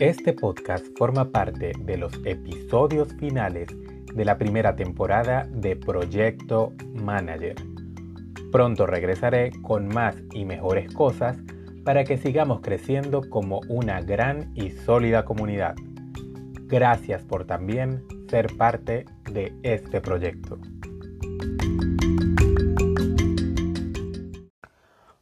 Este 0.00 0.32
podcast 0.32 0.86
forma 0.96 1.32
parte 1.32 1.72
de 1.76 1.96
los 1.96 2.12
episodios 2.24 3.12
finales 3.14 3.66
de 4.14 4.24
la 4.24 4.38
primera 4.38 4.76
temporada 4.76 5.48
de 5.50 5.74
Proyecto 5.74 6.72
Manager. 6.94 7.56
Pronto 8.52 8.86
regresaré 8.86 9.50
con 9.60 9.88
más 9.88 10.14
y 10.32 10.44
mejores 10.44 10.94
cosas 10.94 11.36
para 11.84 12.04
que 12.04 12.16
sigamos 12.16 12.60
creciendo 12.60 13.28
como 13.28 13.60
una 13.68 14.00
gran 14.00 14.52
y 14.54 14.70
sólida 14.70 15.24
comunidad. 15.24 15.74
Gracias 16.68 17.24
por 17.24 17.44
también 17.44 18.04
ser 18.28 18.56
parte 18.56 19.04
de 19.32 19.52
este 19.64 20.00
proyecto. 20.00 20.60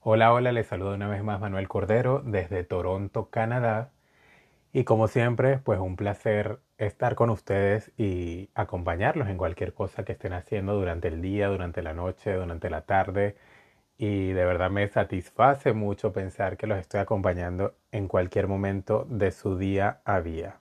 Hola, 0.00 0.34
hola, 0.34 0.52
les 0.52 0.66
saludo 0.66 0.94
una 0.94 1.08
vez 1.08 1.24
más 1.24 1.40
Manuel 1.40 1.66
Cordero 1.66 2.22
desde 2.22 2.62
Toronto, 2.62 3.30
Canadá. 3.30 3.95
Y 4.76 4.84
como 4.84 5.08
siempre, 5.08 5.56
pues 5.56 5.80
un 5.80 5.96
placer 5.96 6.58
estar 6.76 7.14
con 7.14 7.30
ustedes 7.30 7.92
y 7.96 8.50
acompañarlos 8.54 9.28
en 9.28 9.38
cualquier 9.38 9.72
cosa 9.72 10.04
que 10.04 10.12
estén 10.12 10.34
haciendo 10.34 10.74
durante 10.74 11.08
el 11.08 11.22
día, 11.22 11.48
durante 11.48 11.80
la 11.82 11.94
noche, 11.94 12.34
durante 12.34 12.68
la 12.68 12.82
tarde. 12.82 13.36
Y 13.96 14.32
de 14.32 14.44
verdad 14.44 14.70
me 14.70 14.86
satisface 14.88 15.72
mucho 15.72 16.12
pensar 16.12 16.58
que 16.58 16.66
los 16.66 16.78
estoy 16.78 17.00
acompañando 17.00 17.74
en 17.90 18.06
cualquier 18.06 18.48
momento 18.48 19.06
de 19.08 19.30
su 19.30 19.56
día 19.56 20.02
a 20.04 20.20
día. 20.20 20.58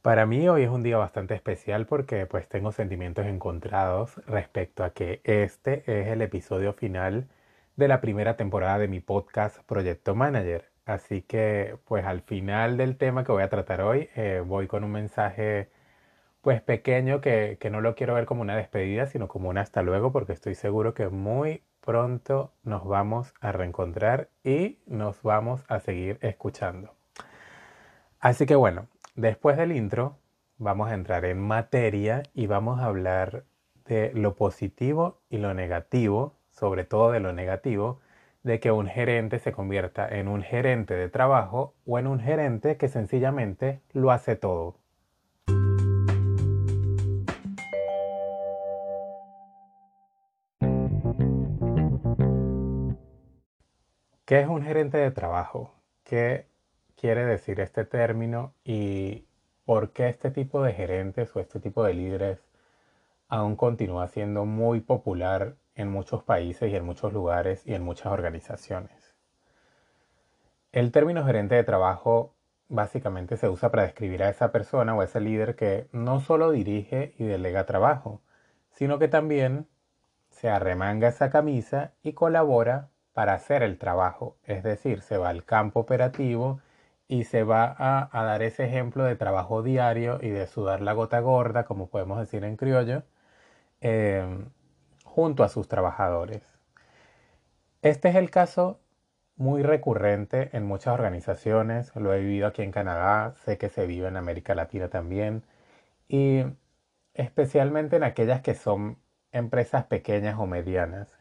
Para 0.00 0.24
mí 0.24 0.48
hoy 0.48 0.62
es 0.62 0.70
un 0.70 0.82
día 0.82 0.96
bastante 0.96 1.34
especial 1.34 1.84
porque 1.86 2.24
pues 2.24 2.48
tengo 2.48 2.72
sentimientos 2.72 3.26
encontrados 3.26 4.22
respecto 4.26 4.84
a 4.84 4.94
que 4.94 5.20
este 5.24 5.82
es 5.86 6.08
el 6.08 6.22
episodio 6.22 6.72
final 6.72 7.28
de 7.76 7.88
la 7.88 8.00
primera 8.00 8.38
temporada 8.38 8.78
de 8.78 8.88
mi 8.88 9.00
podcast 9.00 9.58
Proyecto 9.66 10.14
Manager. 10.14 10.71
Así 10.84 11.22
que 11.22 11.76
pues 11.84 12.04
al 12.04 12.22
final 12.22 12.76
del 12.76 12.96
tema 12.96 13.24
que 13.24 13.32
voy 13.32 13.42
a 13.42 13.48
tratar 13.48 13.82
hoy 13.82 14.08
eh, 14.16 14.42
voy 14.44 14.66
con 14.66 14.84
un 14.84 14.92
mensaje 14.92 15.70
pues 16.40 16.60
pequeño 16.60 17.20
que, 17.20 17.56
que 17.60 17.70
no 17.70 17.80
lo 17.80 17.94
quiero 17.94 18.14
ver 18.14 18.26
como 18.26 18.42
una 18.42 18.56
despedida 18.56 19.06
sino 19.06 19.28
como 19.28 19.48
un 19.48 19.58
hasta 19.58 19.82
luego 19.82 20.12
porque 20.12 20.32
estoy 20.32 20.54
seguro 20.56 20.94
que 20.94 21.08
muy 21.08 21.62
pronto 21.80 22.52
nos 22.64 22.84
vamos 22.84 23.32
a 23.40 23.52
reencontrar 23.52 24.28
y 24.44 24.78
nos 24.86 25.22
vamos 25.22 25.64
a 25.68 25.80
seguir 25.80 26.18
escuchando. 26.20 26.94
Así 28.20 28.46
que 28.46 28.56
bueno, 28.56 28.88
después 29.14 29.56
del 29.56 29.72
intro 29.72 30.18
vamos 30.58 30.90
a 30.90 30.94
entrar 30.94 31.24
en 31.24 31.40
materia 31.40 32.22
y 32.34 32.46
vamos 32.46 32.80
a 32.80 32.86
hablar 32.86 33.44
de 33.86 34.12
lo 34.14 34.34
positivo 34.36 35.20
y 35.28 35.38
lo 35.38 35.54
negativo 35.54 36.36
sobre 36.52 36.84
todo 36.84 37.10
de 37.10 37.20
lo 37.20 37.32
negativo, 37.32 38.00
de 38.42 38.58
que 38.60 38.72
un 38.72 38.86
gerente 38.86 39.38
se 39.38 39.52
convierta 39.52 40.08
en 40.08 40.28
un 40.28 40.42
gerente 40.42 40.94
de 40.94 41.08
trabajo 41.08 41.74
o 41.86 41.98
en 41.98 42.06
un 42.06 42.20
gerente 42.20 42.76
que 42.76 42.88
sencillamente 42.88 43.80
lo 43.92 44.10
hace 44.10 44.36
todo. 44.36 44.76
¿Qué 54.24 54.40
es 54.40 54.48
un 54.48 54.62
gerente 54.62 54.96
de 54.96 55.10
trabajo? 55.10 55.74
¿Qué 56.04 56.46
quiere 56.96 57.26
decir 57.26 57.60
este 57.60 57.84
término 57.84 58.54
y 58.64 59.26
por 59.64 59.92
qué 59.92 60.08
este 60.08 60.30
tipo 60.30 60.62
de 60.62 60.72
gerentes 60.72 61.34
o 61.36 61.40
este 61.40 61.60
tipo 61.60 61.84
de 61.84 61.94
líderes 61.94 62.38
aún 63.28 63.56
continúa 63.56 64.08
siendo 64.08 64.44
muy 64.46 64.80
popular 64.80 65.56
en 65.74 65.90
muchos 65.90 66.22
países 66.22 66.70
y 66.70 66.76
en 66.76 66.84
muchos 66.84 67.12
lugares 67.12 67.66
y 67.66 67.74
en 67.74 67.82
muchas 67.82 68.06
organizaciones. 68.06 69.14
El 70.72 70.90
término 70.92 71.24
gerente 71.24 71.54
de 71.54 71.64
trabajo 71.64 72.34
básicamente 72.68 73.36
se 73.36 73.48
usa 73.48 73.70
para 73.70 73.82
describir 73.82 74.22
a 74.22 74.30
esa 74.30 74.50
persona 74.52 74.94
o 74.94 75.02
a 75.02 75.04
ese 75.04 75.20
líder 75.20 75.54
que 75.56 75.88
no 75.92 76.20
solo 76.20 76.50
dirige 76.50 77.14
y 77.18 77.24
delega 77.24 77.66
trabajo, 77.66 78.22
sino 78.70 78.98
que 78.98 79.08
también 79.08 79.66
se 80.30 80.48
arremanga 80.48 81.08
esa 81.08 81.30
camisa 81.30 81.92
y 82.02 82.14
colabora 82.14 82.88
para 83.12 83.34
hacer 83.34 83.62
el 83.62 83.78
trabajo, 83.78 84.38
es 84.44 84.62
decir, 84.62 85.02
se 85.02 85.18
va 85.18 85.28
al 85.28 85.44
campo 85.44 85.80
operativo 85.80 86.60
y 87.08 87.24
se 87.24 87.44
va 87.44 87.76
a, 87.78 88.24
dar 88.24 88.42
ese 88.42 88.64
ejemplo 88.64 89.04
de 89.04 89.16
trabajo 89.16 89.62
diario 89.62 90.18
y 90.22 90.30
de 90.30 90.46
sudar 90.46 90.80
la 90.80 90.94
gota 90.94 91.20
gorda, 91.20 91.64
como 91.64 91.88
podemos 91.88 92.18
decir 92.18 92.42
en 92.44 92.56
criollo, 92.56 93.02
eh, 93.82 94.24
junto 95.14 95.44
a 95.44 95.50
sus 95.50 95.68
trabajadores. 95.68 96.42
Este 97.82 98.08
es 98.08 98.14
el 98.14 98.30
caso 98.30 98.80
muy 99.36 99.62
recurrente 99.62 100.48
en 100.56 100.64
muchas 100.64 100.94
organizaciones, 100.94 101.94
lo 101.96 102.14
he 102.14 102.20
vivido 102.20 102.46
aquí 102.46 102.62
en 102.62 102.72
Canadá, 102.72 103.34
sé 103.44 103.58
que 103.58 103.68
se 103.68 103.86
vive 103.86 104.08
en 104.08 104.16
América 104.16 104.54
Latina 104.54 104.88
también, 104.88 105.42
y 106.08 106.44
especialmente 107.12 107.96
en 107.96 108.04
aquellas 108.04 108.40
que 108.40 108.54
son 108.54 108.96
empresas 109.32 109.84
pequeñas 109.84 110.38
o 110.38 110.46
medianas. 110.46 111.18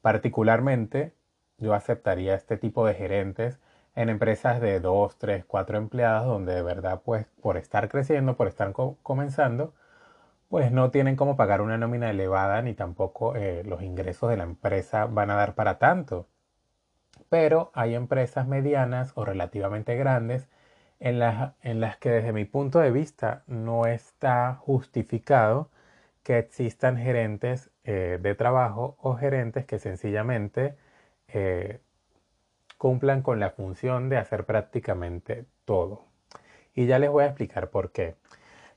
Particularmente, 0.00 1.12
yo 1.58 1.74
aceptaría 1.74 2.36
este 2.36 2.56
tipo 2.56 2.86
de 2.86 2.94
gerentes 2.94 3.58
en 3.96 4.10
empresas 4.10 4.60
de 4.60 4.78
2, 4.78 5.18
3, 5.18 5.44
4 5.44 5.78
empleados, 5.78 6.28
donde 6.28 6.54
de 6.54 6.62
verdad, 6.62 7.02
pues, 7.04 7.26
por 7.42 7.56
estar 7.56 7.88
creciendo, 7.88 8.36
por 8.36 8.46
estar 8.46 8.72
comenzando, 9.02 9.74
pues 10.54 10.70
no 10.70 10.92
tienen 10.92 11.16
cómo 11.16 11.34
pagar 11.34 11.60
una 11.62 11.78
nómina 11.78 12.10
elevada 12.10 12.62
ni 12.62 12.74
tampoco 12.74 13.34
eh, 13.34 13.64
los 13.66 13.82
ingresos 13.82 14.30
de 14.30 14.36
la 14.36 14.44
empresa 14.44 15.06
van 15.06 15.32
a 15.32 15.34
dar 15.34 15.56
para 15.56 15.78
tanto. 15.80 16.28
Pero 17.28 17.72
hay 17.74 17.96
empresas 17.96 18.46
medianas 18.46 19.10
o 19.16 19.24
relativamente 19.24 19.96
grandes 19.96 20.48
en 21.00 21.18
las, 21.18 21.54
en 21.62 21.80
las 21.80 21.96
que 21.96 22.10
desde 22.10 22.32
mi 22.32 22.44
punto 22.44 22.78
de 22.78 22.92
vista 22.92 23.42
no 23.48 23.86
está 23.86 24.54
justificado 24.54 25.70
que 26.22 26.38
existan 26.38 26.98
gerentes 26.98 27.72
eh, 27.82 28.20
de 28.22 28.36
trabajo 28.36 28.96
o 29.00 29.16
gerentes 29.16 29.66
que 29.66 29.80
sencillamente 29.80 30.76
eh, 31.26 31.80
cumplan 32.78 33.22
con 33.22 33.40
la 33.40 33.50
función 33.50 34.08
de 34.08 34.18
hacer 34.18 34.44
prácticamente 34.46 35.46
todo. 35.64 36.04
Y 36.76 36.86
ya 36.86 37.00
les 37.00 37.10
voy 37.10 37.24
a 37.24 37.26
explicar 37.26 37.70
por 37.70 37.90
qué. 37.90 38.14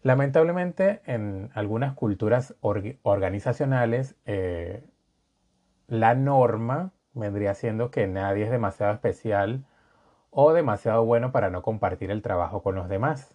Lamentablemente, 0.03 1.01
en 1.05 1.49
algunas 1.53 1.93
culturas 1.93 2.55
organizacionales, 2.61 4.15
eh, 4.25 4.83
la 5.87 6.15
norma 6.15 6.91
vendría 7.13 7.53
siendo 7.55 7.91
que 7.91 8.07
nadie 8.07 8.45
es 8.45 8.51
demasiado 8.51 8.93
especial 8.93 9.65
o 10.29 10.53
demasiado 10.53 11.03
bueno 11.03 11.31
para 11.31 11.49
no 11.49 11.61
compartir 11.61 12.11
el 12.11 12.21
trabajo 12.21 12.61
con 12.61 12.75
los 12.75 12.89
demás. 12.89 13.33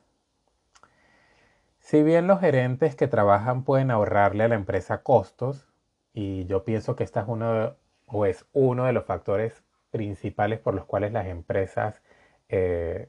Si 1.81 2.03
bien 2.03 2.27
los 2.29 2.41
gerentes 2.41 2.95
que 2.95 3.09
trabajan 3.09 3.65
pueden 3.65 3.91
ahorrarle 3.91 4.45
a 4.45 4.49
la 4.49 4.55
empresa 4.55 5.03
costos, 5.03 5.69
y 6.15 6.45
yo 6.47 6.65
pienso 6.65 6.95
que 6.95 7.05
este 7.05 7.21
es 7.21 7.27
uno 7.27 7.75
o 8.07 8.27
es 8.27 8.47
uno 8.53 8.85
de 8.85 8.93
los 8.93 9.05
factores 9.05 9.63
principales 9.91 10.61
por 10.61 10.75
los 10.75 10.85
cuales 10.85 11.13
las 11.13 11.27
empresas 11.27 12.03
eh, 12.49 13.09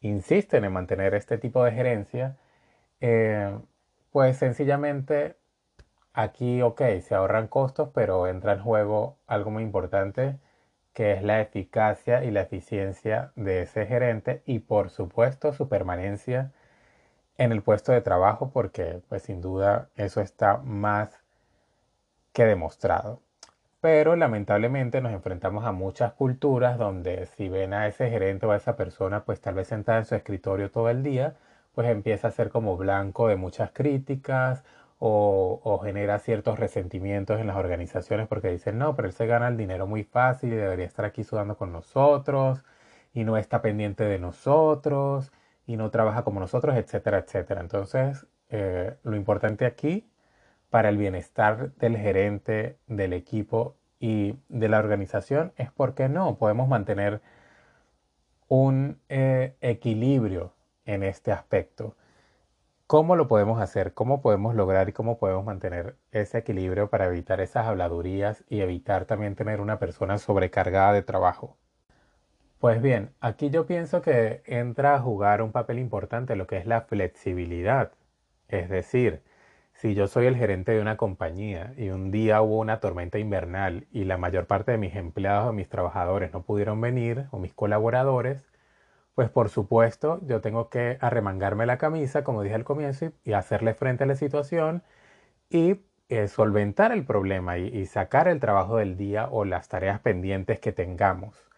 insisten 0.00 0.64
en 0.64 0.72
mantener 0.72 1.14
este 1.14 1.38
tipo 1.38 1.64
de 1.64 1.72
gerencia, 1.72 2.36
eh, 3.00 3.58
pues 4.10 4.36
sencillamente 4.38 5.36
aquí, 6.12 6.62
ok, 6.62 6.80
se 7.02 7.14
ahorran 7.14 7.48
costos, 7.48 7.90
pero 7.94 8.26
entra 8.26 8.54
en 8.54 8.60
juego 8.62 9.18
algo 9.26 9.50
muy 9.50 9.62
importante 9.62 10.38
que 10.96 11.12
es 11.12 11.22
la 11.22 11.42
eficacia 11.42 12.24
y 12.24 12.30
la 12.30 12.40
eficiencia 12.40 13.32
de 13.36 13.62
ese 13.62 13.84
gerente 13.86 14.42
y 14.46 14.60
por 14.60 14.88
supuesto 14.88 15.52
su 15.52 15.68
permanencia 15.68 16.52
en 17.38 17.52
el 17.52 17.62
puesto 17.62 17.92
de 17.92 18.00
trabajo 18.00 18.50
porque 18.50 19.02
pues 19.08 19.24
sin 19.24 19.42
duda 19.42 19.90
eso 19.96 20.22
está 20.22 20.56
más 20.58 21.10
que 22.32 22.46
demostrado. 22.46 23.20
Pero 23.82 24.16
lamentablemente 24.16 25.02
nos 25.02 25.12
enfrentamos 25.12 25.66
a 25.66 25.72
muchas 25.72 26.14
culturas 26.14 26.78
donde 26.78 27.26
si 27.26 27.48
ven 27.50 27.74
a 27.74 27.88
ese 27.88 28.08
gerente 28.10 28.46
o 28.46 28.52
a 28.52 28.56
esa 28.56 28.76
persona 28.76 29.24
pues 29.24 29.40
tal 29.42 29.54
vez 29.54 29.68
sentada 29.68 29.98
en 29.98 30.06
su 30.06 30.14
escritorio 30.14 30.70
todo 30.70 30.88
el 30.88 31.02
día, 31.02 31.36
pues 31.76 31.88
empieza 31.90 32.28
a 32.28 32.30
ser 32.30 32.48
como 32.50 32.78
blanco 32.78 33.28
de 33.28 33.36
muchas 33.36 33.70
críticas 33.70 34.64
o, 34.98 35.80
genera 35.84 36.18
ciertos 36.20 36.58
resentimientos 36.58 37.38
en 37.38 37.48
las 37.48 37.56
organizaciones 37.56 38.28
porque 38.28 38.50
dicen, 38.50 38.78
no, 38.78 38.96
pero 38.96 39.08
él 39.08 39.14
se 39.14 39.26
gana 39.26 39.48
el 39.48 39.58
dinero 39.58 39.86
muy 39.86 40.02
fácil 40.02 40.54
y 40.54 40.56
debería 40.56 40.86
estar 40.86 41.04
aquí 41.04 41.22
sudando 41.22 41.58
con 41.58 41.72
nosotros 41.72 42.64
y 43.12 43.24
no 43.24 43.36
está 43.36 43.60
pendiente 43.60 44.04
de 44.04 44.18
nosotros 44.18 45.32
y 45.66 45.76
no 45.76 45.90
trabaja 45.90 46.24
como 46.24 46.40
nosotros, 46.40 46.76
etcétera, 46.76 47.18
etcétera. 47.18 47.60
Entonces, 47.60 48.26
eh, 48.48 48.96
lo 49.02 49.14
importante 49.16 49.66
aquí 49.66 50.08
para 50.70 50.88
el 50.88 50.96
bienestar 50.96 51.74
del 51.74 51.98
gerente, 51.98 52.78
del 52.86 53.12
equipo 53.12 53.76
y 54.00 54.36
de 54.48 54.68
la 54.70 54.78
organización 54.78 55.52
es 55.56 55.70
porque 55.72 56.08
no 56.08 56.38
podemos 56.38 56.68
mantener 56.68 57.20
un 58.48 58.98
eh, 59.10 59.56
equilibrio 59.60 60.55
en 60.86 61.02
este 61.02 61.32
aspecto. 61.32 61.94
¿Cómo 62.86 63.16
lo 63.16 63.26
podemos 63.28 63.60
hacer? 63.60 63.94
¿Cómo 63.94 64.22
podemos 64.22 64.54
lograr 64.54 64.88
y 64.88 64.92
cómo 64.92 65.18
podemos 65.18 65.44
mantener 65.44 65.96
ese 66.12 66.38
equilibrio 66.38 66.88
para 66.88 67.06
evitar 67.06 67.40
esas 67.40 67.66
habladurías 67.66 68.44
y 68.48 68.60
evitar 68.60 69.06
también 69.06 69.34
tener 69.34 69.60
una 69.60 69.78
persona 69.78 70.18
sobrecargada 70.18 70.92
de 70.92 71.02
trabajo? 71.02 71.56
Pues 72.60 72.80
bien, 72.80 73.10
aquí 73.20 73.50
yo 73.50 73.66
pienso 73.66 74.02
que 74.02 74.42
entra 74.46 74.94
a 74.94 75.00
jugar 75.00 75.42
un 75.42 75.52
papel 75.52 75.78
importante 75.78 76.36
lo 76.36 76.46
que 76.46 76.58
es 76.58 76.66
la 76.66 76.82
flexibilidad. 76.82 77.92
Es 78.48 78.68
decir, 78.70 79.22
si 79.72 79.94
yo 79.94 80.06
soy 80.06 80.26
el 80.26 80.36
gerente 80.36 80.72
de 80.72 80.80
una 80.80 80.96
compañía 80.96 81.74
y 81.76 81.90
un 81.90 82.10
día 82.10 82.40
hubo 82.40 82.58
una 82.60 82.80
tormenta 82.80 83.18
invernal 83.18 83.86
y 83.92 84.04
la 84.04 84.16
mayor 84.16 84.46
parte 84.46 84.72
de 84.72 84.78
mis 84.78 84.96
empleados 84.96 85.48
o 85.48 85.52
mis 85.52 85.68
trabajadores 85.68 86.32
no 86.32 86.42
pudieron 86.42 86.80
venir 86.80 87.26
o 87.30 87.38
mis 87.38 87.52
colaboradores, 87.52 88.38
pues 89.16 89.30
por 89.30 89.48
supuesto 89.50 90.20
yo 90.26 90.40
tengo 90.42 90.70
que 90.70 90.98
arremangarme 91.00 91.66
la 91.66 91.78
camisa, 91.78 92.24
como 92.24 92.42
dije 92.42 92.54
al 92.54 92.64
comienzo, 92.64 93.12
y 93.24 93.32
hacerle 93.32 93.74
frente 93.74 94.04
a 94.04 94.06
la 94.06 94.16
situación 94.16 94.84
y 95.50 95.80
eh, 96.10 96.28
solventar 96.28 96.92
el 96.92 97.04
problema 97.06 97.58
y, 97.58 97.68
y 97.68 97.86
sacar 97.86 98.28
el 98.28 98.40
trabajo 98.40 98.76
del 98.78 98.96
día 98.96 99.28
o 99.30 99.44
las 99.44 99.68
tareas 99.68 100.00
pendientes 100.00 100.60
que 100.60 100.72
tengamos. 100.72 101.50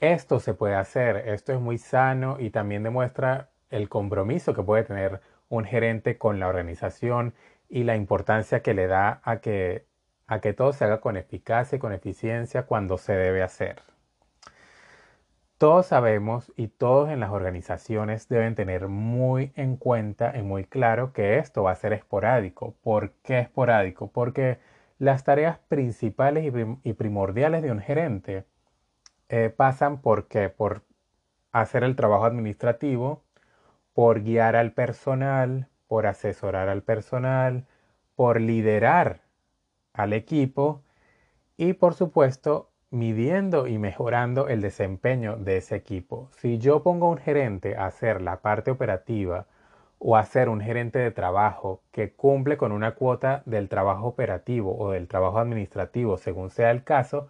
Esto 0.00 0.40
se 0.40 0.54
puede 0.54 0.74
hacer, 0.76 1.28
esto 1.28 1.52
es 1.52 1.60
muy 1.60 1.78
sano 1.78 2.38
y 2.40 2.50
también 2.50 2.82
demuestra 2.82 3.50
el 3.70 3.88
compromiso 3.88 4.54
que 4.54 4.62
puede 4.62 4.84
tener 4.84 5.20
un 5.48 5.64
gerente 5.64 6.18
con 6.18 6.40
la 6.40 6.48
organización 6.48 7.34
y 7.68 7.84
la 7.84 7.96
importancia 7.96 8.62
que 8.62 8.74
le 8.74 8.88
da 8.88 9.20
a 9.24 9.40
que, 9.40 9.86
a 10.26 10.40
que 10.40 10.54
todo 10.54 10.72
se 10.72 10.84
haga 10.86 11.00
con 11.00 11.16
eficacia 11.16 11.76
y 11.76 11.78
con 11.78 11.92
eficiencia 11.92 12.64
cuando 12.64 12.98
se 12.98 13.14
debe 13.14 13.42
hacer. 13.42 13.80
Todos 15.60 15.88
sabemos 15.88 16.50
y 16.56 16.68
todos 16.68 17.10
en 17.10 17.20
las 17.20 17.32
organizaciones 17.32 18.30
deben 18.30 18.54
tener 18.54 18.88
muy 18.88 19.52
en 19.56 19.76
cuenta 19.76 20.34
y 20.38 20.40
muy 20.40 20.64
claro 20.64 21.12
que 21.12 21.36
esto 21.36 21.64
va 21.64 21.72
a 21.72 21.74
ser 21.74 21.92
esporádico. 21.92 22.76
¿Por 22.82 23.12
qué 23.22 23.40
esporádico? 23.40 24.10
Porque 24.10 24.58
las 24.98 25.22
tareas 25.22 25.58
principales 25.68 26.50
y, 26.82 26.92
primordiales 26.94 27.62
de 27.62 27.72
un 27.72 27.80
gerente 27.80 28.46
eh, 29.28 29.52
pasan 29.54 30.00
por 30.00 30.28
qué? 30.28 30.48
Por 30.48 30.82
hacer 31.52 31.84
el 31.84 31.94
trabajo 31.94 32.24
administrativo, 32.24 33.22
por 33.92 34.22
guiar 34.22 34.56
al 34.56 34.72
personal, 34.72 35.68
por 35.88 36.06
asesorar 36.06 36.70
al 36.70 36.82
personal, 36.82 37.66
por 38.16 38.40
liderar 38.40 39.20
al 39.92 40.14
equipo 40.14 40.80
y 41.58 41.74
por 41.74 41.92
supuesto 41.92 42.69
midiendo 42.90 43.66
y 43.66 43.78
mejorando 43.78 44.48
el 44.48 44.60
desempeño 44.60 45.36
de 45.36 45.58
ese 45.58 45.76
equipo. 45.76 46.28
Si 46.32 46.58
yo 46.58 46.82
pongo 46.82 47.06
a 47.06 47.10
un 47.10 47.18
gerente 47.18 47.76
a 47.76 47.86
hacer 47.86 48.20
la 48.20 48.40
parte 48.40 48.70
operativa 48.70 49.46
o 49.98 50.16
a 50.16 50.24
ser 50.24 50.48
un 50.48 50.60
gerente 50.60 50.98
de 50.98 51.10
trabajo 51.10 51.82
que 51.92 52.12
cumple 52.12 52.56
con 52.56 52.72
una 52.72 52.94
cuota 52.94 53.42
del 53.46 53.68
trabajo 53.68 54.08
operativo 54.08 54.76
o 54.76 54.90
del 54.90 55.08
trabajo 55.08 55.38
administrativo, 55.38 56.16
según 56.18 56.50
sea 56.50 56.70
el 56.70 56.82
caso, 56.84 57.28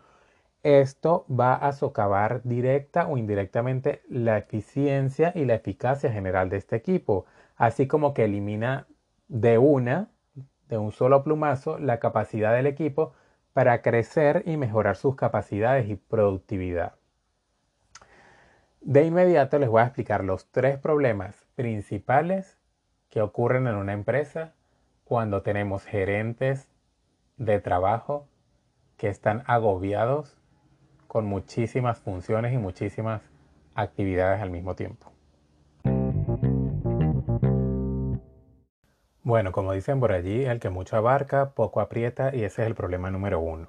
esto 0.62 1.26
va 1.28 1.54
a 1.54 1.72
socavar 1.72 2.42
directa 2.44 3.06
o 3.08 3.16
indirectamente 3.16 4.02
la 4.08 4.38
eficiencia 4.38 5.32
y 5.34 5.44
la 5.44 5.54
eficacia 5.54 6.12
general 6.12 6.48
de 6.50 6.58
este 6.58 6.76
equipo, 6.76 7.26
así 7.56 7.86
como 7.86 8.14
que 8.14 8.24
elimina 8.24 8.86
de 9.28 9.58
una, 9.58 10.10
de 10.68 10.78
un 10.78 10.92
solo 10.92 11.24
plumazo, 11.24 11.78
la 11.78 11.98
capacidad 11.98 12.54
del 12.54 12.66
equipo 12.66 13.12
para 13.52 13.82
crecer 13.82 14.42
y 14.46 14.56
mejorar 14.56 14.96
sus 14.96 15.16
capacidades 15.16 15.88
y 15.88 15.96
productividad. 15.96 16.94
De 18.80 19.04
inmediato 19.04 19.58
les 19.58 19.68
voy 19.68 19.82
a 19.82 19.86
explicar 19.86 20.24
los 20.24 20.50
tres 20.50 20.78
problemas 20.78 21.46
principales 21.54 22.58
que 23.10 23.20
ocurren 23.20 23.66
en 23.66 23.74
una 23.74 23.92
empresa 23.92 24.54
cuando 25.04 25.42
tenemos 25.42 25.84
gerentes 25.84 26.68
de 27.36 27.60
trabajo 27.60 28.28
que 28.96 29.08
están 29.08 29.42
agobiados 29.46 30.36
con 31.08 31.26
muchísimas 31.26 31.98
funciones 31.98 32.54
y 32.54 32.58
muchísimas 32.58 33.22
actividades 33.74 34.40
al 34.40 34.50
mismo 34.50 34.76
tiempo. 34.76 35.12
Bueno, 39.22 39.52
como 39.52 39.72
dicen 39.72 40.00
por 40.00 40.12
allí, 40.12 40.46
el 40.46 40.60
que 40.60 40.70
mucho 40.70 40.96
abarca, 40.96 41.50
poco 41.50 41.80
aprieta 41.80 42.34
y 42.34 42.44
ese 42.44 42.62
es 42.62 42.68
el 42.68 42.74
problema 42.74 43.10
número 43.10 43.38
uno. 43.38 43.68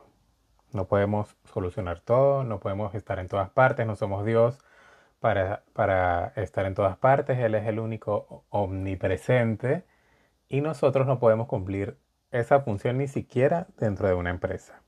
No 0.72 0.88
podemos 0.88 1.36
solucionar 1.44 2.00
todo, 2.00 2.46
no 2.46 2.60
podemos 2.62 2.96
estar 2.96 3.20
en 3.20 3.28
todas 3.28 3.50
partes, 3.50 3.86
no 3.86 3.98
somos 3.98 4.26
Dios 4.26 4.60
para, 5.20 5.64
para 5.74 6.28
estar 6.38 6.66
en 6.66 6.74
todas 6.74 6.98
partes, 6.98 7.38
Él 7.40 7.56
es 7.56 7.68
el 7.68 7.80
único 7.80 8.46
omnipresente 8.50 9.84
y 10.48 10.62
nosotros 10.62 11.06
no 11.06 11.20
podemos 11.20 11.48
cumplir 11.48 11.98
esa 12.32 12.62
función 12.62 12.98
ni 12.98 13.10
siquiera 13.10 13.68
dentro 13.78 14.08
de 14.08 14.14
una 14.14 14.30
empresa. 14.30 14.82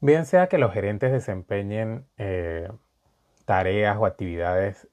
Bien 0.00 0.26
sea 0.26 0.46
que 0.46 0.58
los 0.58 0.72
gerentes 0.72 1.10
desempeñen 1.10 2.06
eh, 2.18 2.70
tareas 3.46 3.96
o 3.98 4.06
actividades 4.06 4.86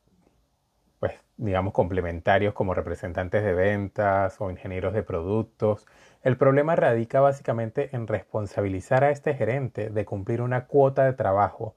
digamos, 1.38 1.74
complementarios 1.74 2.54
como 2.54 2.74
representantes 2.74 3.44
de 3.44 3.54
ventas 3.54 4.40
o 4.40 4.50
ingenieros 4.50 4.94
de 4.94 5.04
productos. 5.04 5.86
El 6.24 6.38
problema 6.38 6.76
radica 6.76 7.20
básicamente 7.20 7.96
en 7.96 8.08
responsabilizar 8.08 9.04
a 9.04 9.12
este 9.12 9.34
gerente 9.34 9.90
de 9.90 10.06
cumplir 10.06 10.42
una 10.42 10.66
cuota 10.66 11.06
de 11.06 11.14
trabajo, 11.14 11.76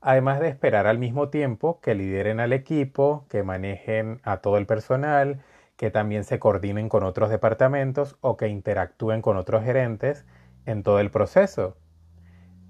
además 0.00 0.40
de 0.40 0.48
esperar 0.48 0.86
al 0.86 0.98
mismo 0.98 1.28
tiempo 1.30 1.80
que 1.80 1.94
lideren 1.94 2.40
al 2.40 2.52
equipo, 2.52 3.26
que 3.28 3.42
manejen 3.42 4.20
a 4.24 4.38
todo 4.38 4.58
el 4.58 4.66
personal, 4.66 5.40
que 5.76 5.90
también 5.90 6.24
se 6.24 6.38
coordinen 6.38 6.88
con 6.88 7.04
otros 7.04 7.30
departamentos 7.30 8.16
o 8.20 8.36
que 8.36 8.48
interactúen 8.48 9.22
con 9.22 9.36
otros 9.36 9.64
gerentes 9.64 10.24
en 10.64 10.82
todo 10.82 11.00
el 11.00 11.10
proceso. 11.10 11.76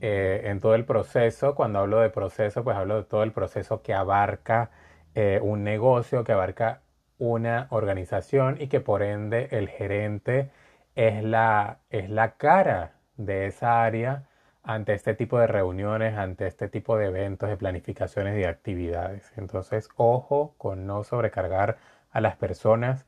Eh, 0.01 0.43
en 0.45 0.61
todo 0.61 0.75
el 0.75 0.85
proceso, 0.85 1.55
cuando 1.55 1.79
hablo 1.79 2.01
de 2.01 2.11
proceso, 2.11 2.63
pues 2.63 2.77
hablo 2.77 2.97
de 2.97 3.05
todo 3.05 3.23
el 3.23 3.33
proceso 3.33 3.83
que 3.83 3.95
abarca 3.95 4.71
eh, 5.17 5.41
un 5.43 5.65
negocio 5.65 6.25
que 6.25 6.33
abarca 6.33 6.83
una 7.19 7.69
organización 7.71 8.59
y 8.61 8.69
que 8.69 8.81
por 8.81 9.03
ende 9.03 9.49
el 9.51 9.69
gerente 9.71 10.51
es 10.95 11.25
la, 11.25 11.79
es 11.89 12.11
la 12.11 12.33
cara 12.37 12.93
de 13.17 13.47
esa 13.47 13.83
área 13.83 14.25
ante 14.63 14.93
este 14.93 15.15
tipo 15.15 15.39
de 15.39 15.47
reuniones, 15.47 16.19
ante 16.19 16.47
este 16.47 16.69
tipo 16.69 16.99
de 16.99 17.07
eventos, 17.07 17.49
de 17.49 17.57
planificaciones 17.57 18.37
y 18.37 18.41
de 18.41 18.49
actividades. 18.49 19.33
Entonces, 19.39 19.89
ojo 19.97 20.55
con 20.59 20.87
no 20.87 21.03
sobrecargar 21.03 21.79
a 22.11 22.21
las 22.21 22.37
personas 22.37 23.07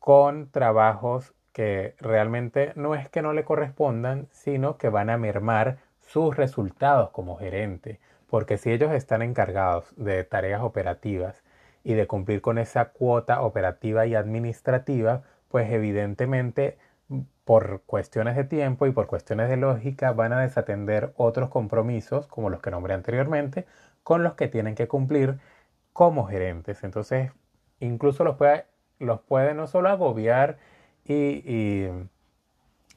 con 0.00 0.50
trabajos 0.50 1.34
que 1.52 1.94
realmente 2.00 2.72
no 2.74 2.96
es 2.96 3.08
que 3.08 3.22
no 3.22 3.32
le 3.32 3.44
correspondan, 3.44 4.26
sino 4.32 4.76
que 4.76 4.88
van 4.88 5.08
a 5.08 5.18
mermar 5.18 5.78
sus 6.00 6.36
resultados 6.36 7.10
como 7.10 7.36
gerente 7.36 8.00
porque 8.32 8.56
si 8.56 8.72
ellos 8.72 8.92
están 8.92 9.20
encargados 9.20 9.92
de 9.94 10.24
tareas 10.24 10.62
operativas 10.62 11.42
y 11.84 11.92
de 11.92 12.06
cumplir 12.06 12.40
con 12.40 12.56
esa 12.56 12.86
cuota 12.86 13.42
operativa 13.42 14.06
y 14.06 14.14
administrativa, 14.14 15.22
pues 15.48 15.70
evidentemente 15.70 16.78
por 17.44 17.82
cuestiones 17.84 18.34
de 18.34 18.44
tiempo 18.44 18.86
y 18.86 18.90
por 18.90 19.06
cuestiones 19.06 19.50
de 19.50 19.58
lógica 19.58 20.12
van 20.12 20.32
a 20.32 20.40
desatender 20.40 21.12
otros 21.18 21.50
compromisos, 21.50 22.26
como 22.26 22.48
los 22.48 22.62
que 22.62 22.70
nombré 22.70 22.94
anteriormente, 22.94 23.66
con 24.02 24.22
los 24.22 24.32
que 24.32 24.48
tienen 24.48 24.76
que 24.76 24.88
cumplir 24.88 25.38
como 25.92 26.24
gerentes. 26.26 26.84
Entonces, 26.84 27.32
incluso 27.80 28.24
los 28.24 28.36
puede, 28.36 28.64
los 28.98 29.20
puede 29.20 29.52
no 29.52 29.66
solo 29.66 29.90
agobiar 29.90 30.56
y, 31.04 31.90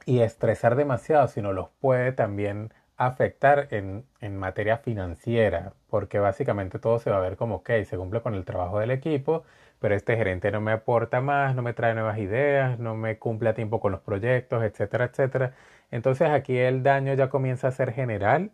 y 0.05 0.19
estresar 0.21 0.77
demasiado, 0.77 1.27
sino 1.27 1.51
los 1.51 1.67
puede 1.81 2.13
también 2.13 2.71
afectar 2.97 3.67
en, 3.71 4.05
materia 4.37 4.77
financiera, 4.77 5.73
porque 5.89 6.19
básicamente 6.19 6.79
todo 6.79 6.99
se 6.99 7.09
va 7.09 7.17
a 7.17 7.19
ver 7.21 7.37
como, 7.37 7.55
ok, 7.55 7.69
se 7.85 7.97
cumple 7.97 8.21
con 8.21 8.33
el 8.35 8.45
trabajo 8.45 8.79
del 8.79 8.91
equipo, 8.91 9.43
pero 9.79 9.95
este 9.95 10.15
gerente 10.17 10.51
no 10.51 10.61
me 10.61 10.71
aporta 10.71 11.21
más, 11.21 11.55
no 11.55 11.61
me 11.61 11.73
trae 11.73 11.93
nuevas 11.93 12.17
ideas, 12.17 12.79
no 12.79 12.95
me 12.95 13.17
cumple 13.19 13.49
a 13.49 13.53
tiempo 13.53 13.79
con 13.79 13.91
los 13.91 14.01
proyectos, 14.01 14.63
etcétera, 14.63 15.05
etcétera. 15.05 15.53
Entonces 15.91 16.29
aquí 16.29 16.57
el 16.57 16.83
daño 16.83 17.13
ya 17.13 17.29
comienza 17.29 17.67
a 17.67 17.71
ser 17.71 17.93
general 17.93 18.51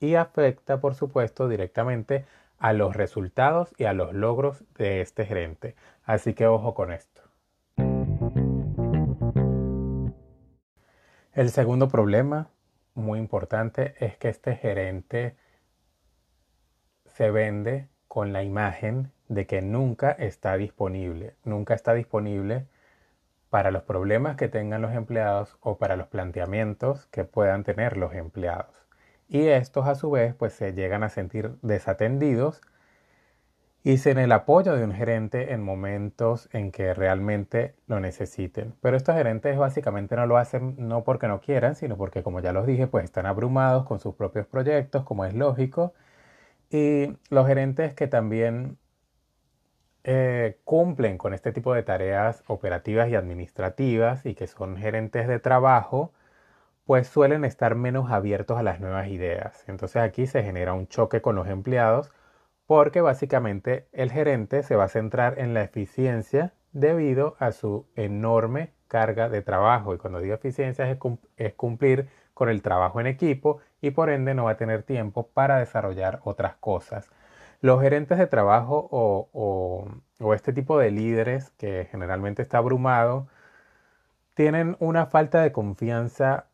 y 0.00 0.14
afecta, 0.16 0.80
por 0.80 0.94
supuesto, 0.94 1.48
directamente 1.48 2.24
a 2.58 2.72
los 2.72 2.96
resultados 2.96 3.74
y 3.78 3.84
a 3.84 3.92
los 3.92 4.14
logros 4.14 4.64
de 4.76 5.00
este 5.00 5.26
gerente. 5.26 5.76
Así 6.04 6.34
que 6.34 6.46
ojo 6.46 6.74
con 6.74 6.92
esto. 6.92 7.22
El 11.34 11.50
segundo 11.50 11.88
problema 11.88 12.48
muy 12.94 13.18
importante 13.18 13.94
es 13.98 14.16
que 14.16 14.28
este 14.28 14.56
gerente 14.56 15.36
se 17.06 17.30
vende 17.30 17.88
con 18.08 18.32
la 18.32 18.42
imagen 18.42 19.12
de 19.28 19.46
que 19.46 19.62
nunca 19.62 20.10
está 20.10 20.56
disponible, 20.56 21.34
nunca 21.44 21.74
está 21.74 21.94
disponible 21.94 22.66
para 23.50 23.70
los 23.70 23.82
problemas 23.82 24.36
que 24.36 24.48
tengan 24.48 24.82
los 24.82 24.92
empleados 24.92 25.56
o 25.60 25.78
para 25.78 25.96
los 25.96 26.08
planteamientos 26.08 27.06
que 27.06 27.24
puedan 27.24 27.64
tener 27.64 27.96
los 27.96 28.14
empleados. 28.14 28.86
Y 29.28 29.46
estos 29.48 29.86
a 29.86 29.94
su 29.94 30.10
vez 30.10 30.34
pues 30.34 30.52
se 30.52 30.72
llegan 30.72 31.02
a 31.02 31.08
sentir 31.08 31.56
desatendidos 31.62 32.60
y 33.84 33.98
sin 33.98 34.18
el 34.18 34.32
apoyo 34.32 34.74
de 34.76 34.84
un 34.84 34.92
gerente 34.92 35.52
en 35.52 35.62
momentos 35.62 36.48
en 36.52 36.70
que 36.72 36.94
realmente 36.94 37.74
lo 37.86 38.00
necesiten. 38.00 38.74
Pero 38.80 38.96
estos 38.96 39.16
gerentes 39.16 39.58
básicamente 39.58 40.16
no 40.16 40.26
lo 40.26 40.36
hacen 40.38 40.76
no 40.78 41.04
porque 41.04 41.28
no 41.28 41.40
quieran, 41.40 41.74
sino 41.76 41.96
porque 41.96 42.22
como 42.22 42.40
ya 42.40 42.52
los 42.52 42.66
dije, 42.66 42.86
pues 42.86 43.04
están 43.04 43.26
abrumados 43.26 43.84
con 43.86 43.98
sus 44.00 44.14
propios 44.14 44.46
proyectos, 44.46 45.04
como 45.04 45.24
es 45.24 45.34
lógico, 45.34 45.94
Y 46.70 47.16
los 47.30 47.46
gerentes 47.48 47.94
que 47.94 48.08
también 48.08 48.78
eh, 50.04 50.58
cumplen 50.64 51.18
con 51.18 51.32
este 51.34 51.52
tipo 51.52 51.74
de 51.74 51.82
tareas 51.82 52.42
operativas 52.48 53.08
y 53.08 53.14
administrativas 53.14 54.26
y 54.26 54.34
que 54.34 54.46
son 54.46 54.76
gerentes 54.76 55.28
de 55.28 55.38
trabajo, 55.38 56.12
pues 56.86 57.08
suelen 57.08 57.44
estar 57.44 57.74
menos 57.76 58.10
abiertos 58.12 58.58
a 58.58 58.62
las 58.64 58.80
nuevas 58.80 59.08
ideas. 59.08 59.64
Entonces 59.68 60.02
aquí 60.02 60.26
se 60.26 60.42
genera 60.44 60.74
un 60.74 60.88
choque 60.88 61.22
con 61.22 61.36
los 61.36 61.48
empleados 61.48 62.12
porque 62.66 63.00
básicamente 63.00 63.88
el 63.92 64.10
gerente 64.10 64.62
se 64.62 64.76
va 64.76 64.84
a 64.84 64.88
centrar 64.88 65.38
en 65.38 65.54
la 65.54 65.62
eficiencia 65.62 66.52
debido 66.72 67.36
a 67.38 67.52
su 67.52 67.86
enorme 67.96 68.72
carga 68.88 69.28
de 69.28 69.42
trabajo. 69.42 69.94
Y 69.94 69.98
cuando 69.98 70.20
digo 70.20 70.34
eficiencia 70.34 70.90
es, 70.90 71.54
cumplir 71.54 72.08
con 72.34 72.48
el 72.48 72.62
trabajo 72.62 73.00
en 73.00 73.06
equipo 73.06 73.58
y 73.80 73.90
por 73.90 74.10
ende 74.10 74.34
no 74.34 74.44
va 74.44 74.52
a 74.52 74.56
tener 74.56 74.82
tiempo 74.82 75.28
para 75.28 75.58
desarrollar 75.58 76.20
otras 76.24 76.56
cosas. 76.56 77.10
Los 77.60 77.80
gerentes 77.80 78.18
de 78.18 78.26
trabajo 78.26 78.88
o, 78.90 80.34
este 80.34 80.52
tipo 80.52 80.78
de 80.78 80.90
líderes 80.90 81.50
que 81.58 81.88
generalmente 81.90 82.42
está 82.42 82.58
abrumado 82.58 83.28
tienen 84.34 84.76
una 84.80 85.06
falta 85.06 85.42
de 85.42 85.52
confianza 85.52 86.46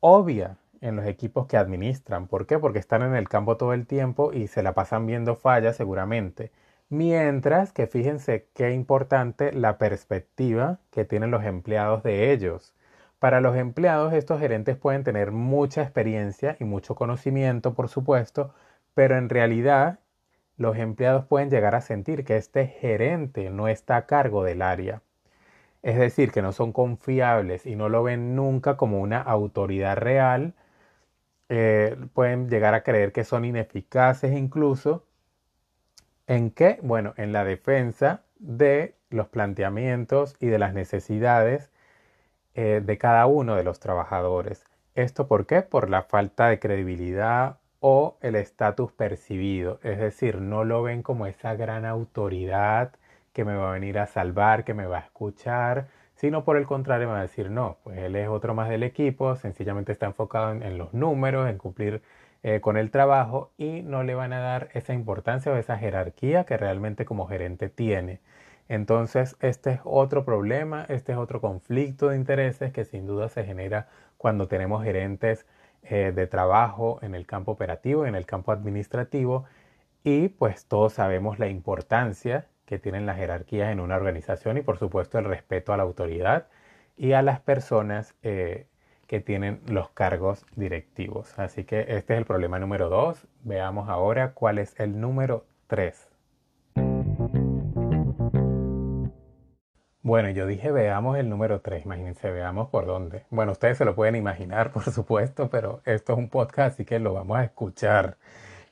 obvia 0.00 0.56
en 0.80 0.96
los 0.96 1.06
equipos 1.06 1.46
que 1.46 1.56
administran. 1.56 2.26
¿Por 2.26 2.46
qué? 2.46 2.58
Porque 2.58 2.78
están 2.78 3.02
en 3.02 3.14
el 3.14 3.28
campo 3.28 3.56
todo 3.56 3.72
el 3.74 3.86
tiempo 3.86 4.32
y 4.32 4.48
se 4.48 4.62
la 4.62 4.74
pasan 4.74 5.06
viendo 5.06 5.36
fallas 5.36 5.76
seguramente. 5.76 6.52
Mientras 6.88 7.72
que 7.72 7.86
fíjense 7.86 8.48
qué 8.54 8.72
importante 8.72 9.52
la 9.52 9.78
perspectiva 9.78 10.78
que 10.90 11.04
tienen 11.04 11.30
los 11.30 11.44
empleados 11.44 12.02
de 12.02 12.32
ellos. 12.32 12.74
Para 13.18 13.40
los 13.40 13.56
empleados 13.56 14.12
estos 14.12 14.40
gerentes 14.40 14.76
pueden 14.76 15.04
tener 15.04 15.30
mucha 15.30 15.82
experiencia 15.82 16.56
y 16.58 16.64
mucho 16.64 16.94
conocimiento, 16.94 17.74
por 17.74 17.88
supuesto, 17.88 18.54
pero 18.94 19.16
en 19.18 19.28
realidad 19.28 20.00
los 20.56 20.76
empleados 20.78 21.26
pueden 21.26 21.50
llegar 21.50 21.74
a 21.74 21.80
sentir 21.80 22.24
que 22.24 22.36
este 22.36 22.66
gerente 22.66 23.50
no 23.50 23.68
está 23.68 23.96
a 23.96 24.06
cargo 24.06 24.44
del 24.44 24.62
área 24.62 25.02
es 25.82 25.98
decir, 25.98 26.30
que 26.32 26.42
no 26.42 26.52
son 26.52 26.72
confiables 26.72 27.66
y 27.66 27.76
no 27.76 27.88
lo 27.88 28.02
ven 28.02 28.36
nunca 28.36 28.76
como 28.76 29.00
una 29.00 29.20
autoridad 29.20 29.96
real, 29.96 30.54
eh, 31.50 31.96
pueden 32.14 32.48
llegar 32.48 32.74
a 32.74 32.82
creer 32.84 33.12
que 33.12 33.24
son 33.24 33.44
ineficaces 33.44 34.32
incluso. 34.32 35.04
¿En 36.28 36.50
qué? 36.50 36.78
Bueno, 36.82 37.12
en 37.16 37.32
la 37.32 37.44
defensa 37.44 38.22
de 38.38 38.94
los 39.10 39.28
planteamientos 39.28 40.36
y 40.38 40.46
de 40.46 40.60
las 40.60 40.74
necesidades 40.74 41.70
eh, 42.54 42.80
de 42.84 42.98
cada 42.98 43.26
uno 43.26 43.56
de 43.56 43.64
los 43.64 43.80
trabajadores. 43.80 44.64
¿Esto 44.94 45.26
por 45.26 45.46
qué? 45.46 45.62
Por 45.62 45.90
la 45.90 46.02
falta 46.02 46.48
de 46.48 46.60
credibilidad 46.60 47.58
o 47.80 48.16
el 48.20 48.36
estatus 48.36 48.92
percibido. 48.92 49.80
Es 49.82 49.98
decir, 49.98 50.40
no 50.40 50.64
lo 50.64 50.82
ven 50.82 51.02
como 51.02 51.26
esa 51.26 51.54
gran 51.54 51.84
autoridad 51.84 52.92
que 53.32 53.44
me 53.44 53.56
va 53.56 53.70
a 53.70 53.72
venir 53.72 53.98
a 53.98 54.06
salvar, 54.06 54.64
que 54.64 54.74
me 54.74 54.86
va 54.86 54.98
a 54.98 55.00
escuchar, 55.00 55.88
sino 56.20 56.44
por 56.44 56.58
el 56.58 56.66
contrario 56.66 57.06
me 57.06 57.14
va 57.14 57.20
a 57.20 57.22
decir, 57.22 57.50
no, 57.50 57.78
pues 57.82 57.96
él 57.96 58.14
es 58.14 58.28
otro 58.28 58.54
más 58.54 58.68
del 58.68 58.82
equipo, 58.82 59.36
sencillamente 59.36 59.90
está 59.90 60.04
enfocado 60.04 60.52
en, 60.52 60.76
los 60.76 60.92
números, 60.92 61.48
en 61.48 61.56
cumplir 61.56 62.02
eh, 62.42 62.60
con 62.60 62.76
el 62.76 62.90
trabajo 62.90 63.52
y 63.56 63.80
no 63.80 64.02
le 64.02 64.14
van 64.14 64.34
a 64.34 64.40
dar 64.40 64.68
esa 64.74 64.92
importancia 64.92 65.50
o 65.50 65.56
esa 65.56 65.78
jerarquía 65.78 66.44
que 66.44 66.58
realmente 66.58 67.06
como 67.06 67.26
gerente 67.26 67.70
tiene. 67.70 68.20
Entonces, 68.68 69.36
este 69.40 69.70
es 69.70 69.80
otro 69.84 70.26
problema, 70.26 70.84
este 70.90 71.12
es 71.12 71.18
otro 71.18 71.40
conflicto 71.40 72.10
de 72.10 72.16
intereses 72.16 72.70
que 72.70 72.84
sin 72.84 73.06
duda 73.06 73.30
se 73.30 73.44
genera 73.44 73.88
cuando 74.18 74.46
tenemos 74.46 74.84
gerentes 74.84 75.46
eh, 75.84 76.12
de 76.14 76.26
trabajo 76.26 76.98
en 77.00 77.14
el 77.14 77.24
campo 77.26 77.52
operativo, 77.52 78.04
en 78.04 78.14
el 78.14 78.26
campo 78.26 78.52
administrativo 78.52 79.46
y 80.04 80.28
pues 80.28 80.66
todos 80.66 80.92
sabemos 80.92 81.38
la 81.38 81.48
importancia 81.48 82.46
que 82.70 82.78
tienen 82.78 83.04
las 83.04 83.16
jerarquías 83.16 83.72
en 83.72 83.80
una 83.80 83.96
organización 83.96 84.56
y 84.56 84.62
por 84.62 84.78
supuesto 84.78 85.18
el 85.18 85.24
respeto 85.24 85.72
a 85.72 85.76
la 85.76 85.82
autoridad 85.82 86.46
y 86.96 87.14
a 87.14 87.22
las 87.22 87.40
personas 87.40 88.14
eh, 88.22 88.68
que 89.08 89.18
tienen 89.18 89.60
los 89.66 89.90
cargos 89.90 90.46
directivos. 90.54 91.36
Así 91.36 91.64
que 91.64 91.80
este 91.80 92.14
es 92.14 92.18
el 92.20 92.26
problema 92.26 92.60
número 92.60 92.88
dos. 92.88 93.26
Veamos 93.42 93.88
ahora 93.88 94.34
cuál 94.34 94.60
es 94.60 94.78
el 94.78 95.00
número 95.00 95.44
tres. 95.66 96.08
Bueno, 100.02 100.30
yo 100.30 100.46
dije 100.46 100.70
veamos 100.70 101.18
el 101.18 101.28
número 101.28 101.60
3, 101.60 101.84
imagínense, 101.84 102.30
veamos 102.30 102.70
por 102.70 102.86
dónde. 102.86 103.26
Bueno, 103.30 103.52
ustedes 103.52 103.76
se 103.78 103.84
lo 103.84 103.94
pueden 103.94 104.16
imaginar, 104.16 104.72
por 104.72 104.84
supuesto, 104.90 105.50
pero 105.50 105.82
esto 105.84 106.14
es 106.14 106.18
un 106.18 106.28
podcast, 106.30 106.74
así 106.74 106.84
que 106.84 106.98
lo 106.98 107.12
vamos 107.12 107.38
a 107.38 107.44
escuchar. 107.44 108.16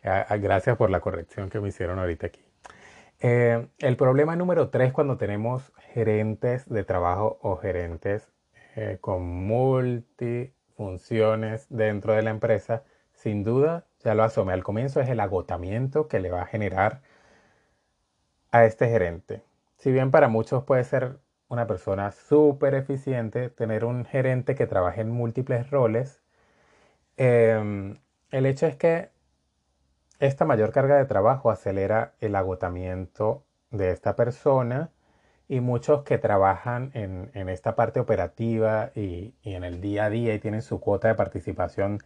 Ah, 0.05 0.25
ah, 0.28 0.37
gracias 0.37 0.76
por 0.76 0.90
la 0.90 1.00
corrección 1.00 1.50
que 1.50 1.61
me 1.61 1.69
hicieron 1.69 1.99
ahorita 1.99 2.28
aquí. 2.28 2.48
Eh, 3.21 3.67
el 3.79 3.97
problema 3.97 4.37
número 4.37 4.71
tres 4.71 4.93
cuando 4.93 5.17
tenemos 5.17 5.73
gerentes 5.93 6.69
de 6.69 6.85
trabajo 6.85 7.39
o 7.43 7.57
gerentes 7.57 8.29
eh, 8.77 8.99
con 9.01 9.27
multifunciones 9.27 11.67
dentro 11.69 12.13
de 12.15 12.23
la 12.23 12.31
empresa, 12.31 12.85
sin 13.13 13.43
duda, 13.43 13.87
ya 14.05 14.15
lo 14.15 14.23
asomé 14.23 14.53
al 14.53 14.63
comienzo, 14.63 15.01
es 15.01 15.09
el 15.09 15.19
agotamiento 15.21 16.07
que 16.07 16.21
le 16.21 16.31
va 16.31 16.43
a 16.43 16.47
generar 16.47 17.01
a 18.53 18.65
este 18.65 18.89
gerente. 18.89 19.43
Si 19.79 19.93
bien 19.93 20.11
para 20.11 20.29
muchos 20.29 20.65
puede 20.65 20.85
ser 20.85 21.19
una 21.49 21.67
persona 21.67 22.13
súper 22.13 22.75
eficiente, 22.75 23.49
tener 23.49 23.85
un 23.85 24.05
gerente 24.05 24.55
que 24.55 24.67
trabaje 24.67 25.01
en 25.01 25.11
múltiples 25.11 25.71
roles, 25.71 26.21
eh, 27.17 27.95
el 28.31 28.47
hecho 28.47 28.67
es 28.67 28.77
que 28.77 29.11
esta 30.19 30.45
mayor 30.45 30.73
carga 30.73 30.97
de 30.97 31.05
trabajo 31.05 31.51
acelera 31.51 32.15
el 32.21 32.35
agotamiento 32.35 33.45
de 33.71 33.91
esta 33.91 34.17
persona 34.17 34.91
y 35.49 35.61
muchos 35.61 36.03
que 36.03 36.19
trabajan 36.19 36.91
en, 36.95 37.49
esta 37.49 37.75
parte 37.77 38.01
operativa 38.01 38.91
y, 38.95 39.35
en 39.45 39.65
el 39.65 39.81
día 39.81 40.07
a 40.07 40.11
día 40.11 40.35
y 40.35 40.39
tienen 40.39 40.63
su 40.63 40.81
cuota 40.81 41.09
de 41.09 41.15
participación 41.15 42.01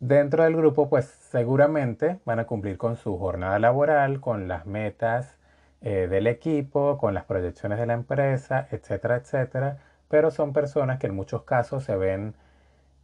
dentro 0.00 0.44
del 0.44 0.56
grupo, 0.56 0.88
pues 0.88 1.06
seguramente 1.06 2.20
van 2.24 2.38
a 2.38 2.46
cumplir 2.46 2.78
con 2.78 2.96
su 2.96 3.18
jornada 3.18 3.58
laboral, 3.58 4.20
con 4.20 4.46
las 4.46 4.66
metas 4.66 5.36
eh, 5.80 6.06
del 6.08 6.26
equipo, 6.26 6.98
con 6.98 7.14
las 7.14 7.24
proyecciones 7.24 7.78
de 7.78 7.86
la 7.86 7.94
empresa, 7.94 8.68
etcétera, 8.70 9.16
etcétera. 9.16 9.78
Pero 10.08 10.30
son 10.30 10.52
personas 10.52 10.98
que 10.98 11.08
en 11.08 11.14
muchos 11.14 11.42
casos 11.42 11.84
se 11.84 11.96
ven 11.96 12.34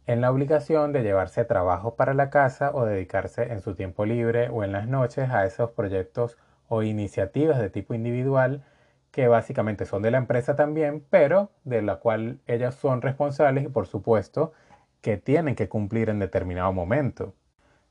en 0.07 0.21
la 0.21 0.31
obligación 0.31 0.91
de 0.93 1.03
llevarse 1.03 1.45
trabajo 1.45 1.95
para 1.95 2.13
la 2.13 2.29
casa 2.29 2.71
o 2.73 2.85
dedicarse 2.85 3.51
en 3.51 3.61
su 3.61 3.75
tiempo 3.75 4.05
libre 4.05 4.49
o 4.49 4.63
en 4.63 4.71
las 4.71 4.87
noches 4.87 5.29
a 5.31 5.45
esos 5.45 5.71
proyectos 5.71 6.37
o 6.67 6.83
iniciativas 6.83 7.59
de 7.59 7.69
tipo 7.69 7.93
individual 7.93 8.63
que 9.11 9.27
básicamente 9.27 9.85
son 9.85 10.01
de 10.01 10.11
la 10.11 10.17
empresa 10.17 10.55
también, 10.55 11.03
pero 11.09 11.49
de 11.63 11.81
la 11.81 11.97
cual 11.97 12.39
ellas 12.47 12.75
son 12.75 13.01
responsables 13.01 13.63
y 13.65 13.69
por 13.69 13.87
supuesto 13.87 14.53
que 15.01 15.17
tienen 15.17 15.55
que 15.55 15.69
cumplir 15.69 16.09
en 16.09 16.19
determinado 16.19 16.73
momento. 16.73 17.33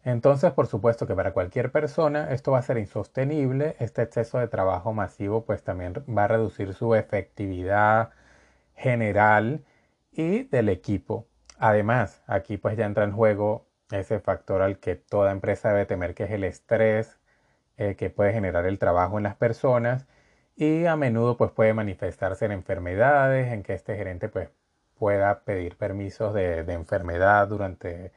Entonces, 0.04 0.52
por 0.52 0.66
supuesto 0.66 1.06
que 1.06 1.14
para 1.14 1.32
cualquier 1.32 1.72
persona 1.72 2.30
esto 2.30 2.52
va 2.52 2.58
a 2.58 2.62
ser 2.62 2.78
insostenible, 2.78 3.74
este 3.78 4.02
exceso 4.02 4.38
de 4.38 4.48
trabajo 4.48 4.92
masivo 4.92 5.44
pues 5.44 5.62
también 5.64 5.94
va 6.08 6.24
a 6.24 6.28
reducir 6.28 6.74
su 6.74 6.94
efectividad 6.94 8.10
general 8.74 9.64
y 10.12 10.44
del 10.44 10.68
equipo. 10.68 11.26
Además, 11.58 12.22
aquí 12.26 12.56
pues 12.56 12.76
ya 12.76 12.86
entra 12.86 13.04
en 13.04 13.12
juego 13.12 13.66
ese 13.90 14.20
factor 14.20 14.62
al 14.62 14.78
que 14.78 14.96
toda 14.96 15.32
empresa 15.32 15.70
debe 15.70 15.86
temer, 15.86 16.14
que 16.14 16.24
es 16.24 16.30
el 16.30 16.44
estrés 16.44 17.18
eh, 17.76 17.96
que 17.96 18.10
puede 18.10 18.32
generar 18.32 18.66
el 18.66 18.78
trabajo 18.78 19.18
en 19.18 19.24
las 19.24 19.36
personas 19.36 20.06
y 20.56 20.86
a 20.86 20.96
menudo 20.96 21.36
pues 21.36 21.50
puede 21.52 21.74
manifestarse 21.74 22.44
en 22.44 22.52
enfermedades, 22.52 23.52
en 23.52 23.62
que 23.62 23.74
este 23.74 23.96
gerente 23.96 24.28
pues 24.28 24.50
pueda 24.98 25.40
pedir 25.44 25.76
permisos 25.76 26.34
de, 26.34 26.60
enfermedad 26.72 27.48
durante 27.48 28.12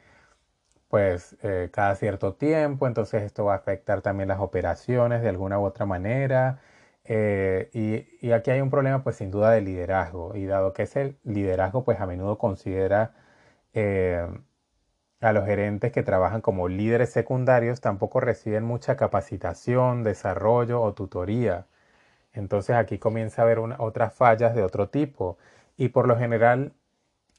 pues 0.90 1.38
eh, 1.44 1.70
cada 1.74 1.96
cierto 1.96 2.36
tiempo, 2.36 2.88
entonces 2.88 3.24
esto 3.24 3.46
va 3.46 3.54
a 3.54 3.58
afectar 3.58 4.02
también 4.02 4.30
las 4.30 4.40
operaciones 4.40 5.22
de 5.22 5.30
alguna 5.30 5.60
u 5.60 5.66
otra 5.66 5.86
manera. 5.86 6.62
Eh, 7.06 7.70
y, 7.74 8.28
y, 8.28 8.32
aquí 8.34 8.52
hay 8.52 8.62
un 8.62 8.70
problema 8.70 9.04
pues 9.04 9.18
sin 9.18 9.32
duda 9.32 9.52
de 9.52 9.62
liderazgo 9.62 10.36
y 10.36 10.46
dado 10.46 10.74
que 10.74 10.84
ese 10.84 11.16
liderazgo 11.24 11.84
pues 11.86 12.00
a 12.02 12.06
menudo 12.06 12.38
considera 12.38 13.14
eh, 13.74 14.28
a 15.22 15.32
los 15.34 15.46
gerentes 15.46 15.92
que 15.92 16.04
trabajan 16.04 16.42
como 16.42 16.68
líderes 16.68 17.12
secundarios 17.12 17.82
tampoco 17.82 18.20
reciben 18.20 18.64
mucha 18.64 18.96
capacitación, 18.98 20.04
desarrollo 20.04 20.82
o 20.82 20.94
tutoría. 20.94 21.66
Entonces 22.34 22.76
aquí 22.76 23.00
comienza 23.00 23.42
a 23.42 23.46
haber 23.46 23.60
otras 23.80 24.14
fallas 24.14 24.56
de 24.56 24.64
otro 24.64 24.90
tipo. 24.90 25.38
Y 25.78 25.90
por 25.90 26.08
lo 26.08 26.18
general, 26.18 26.74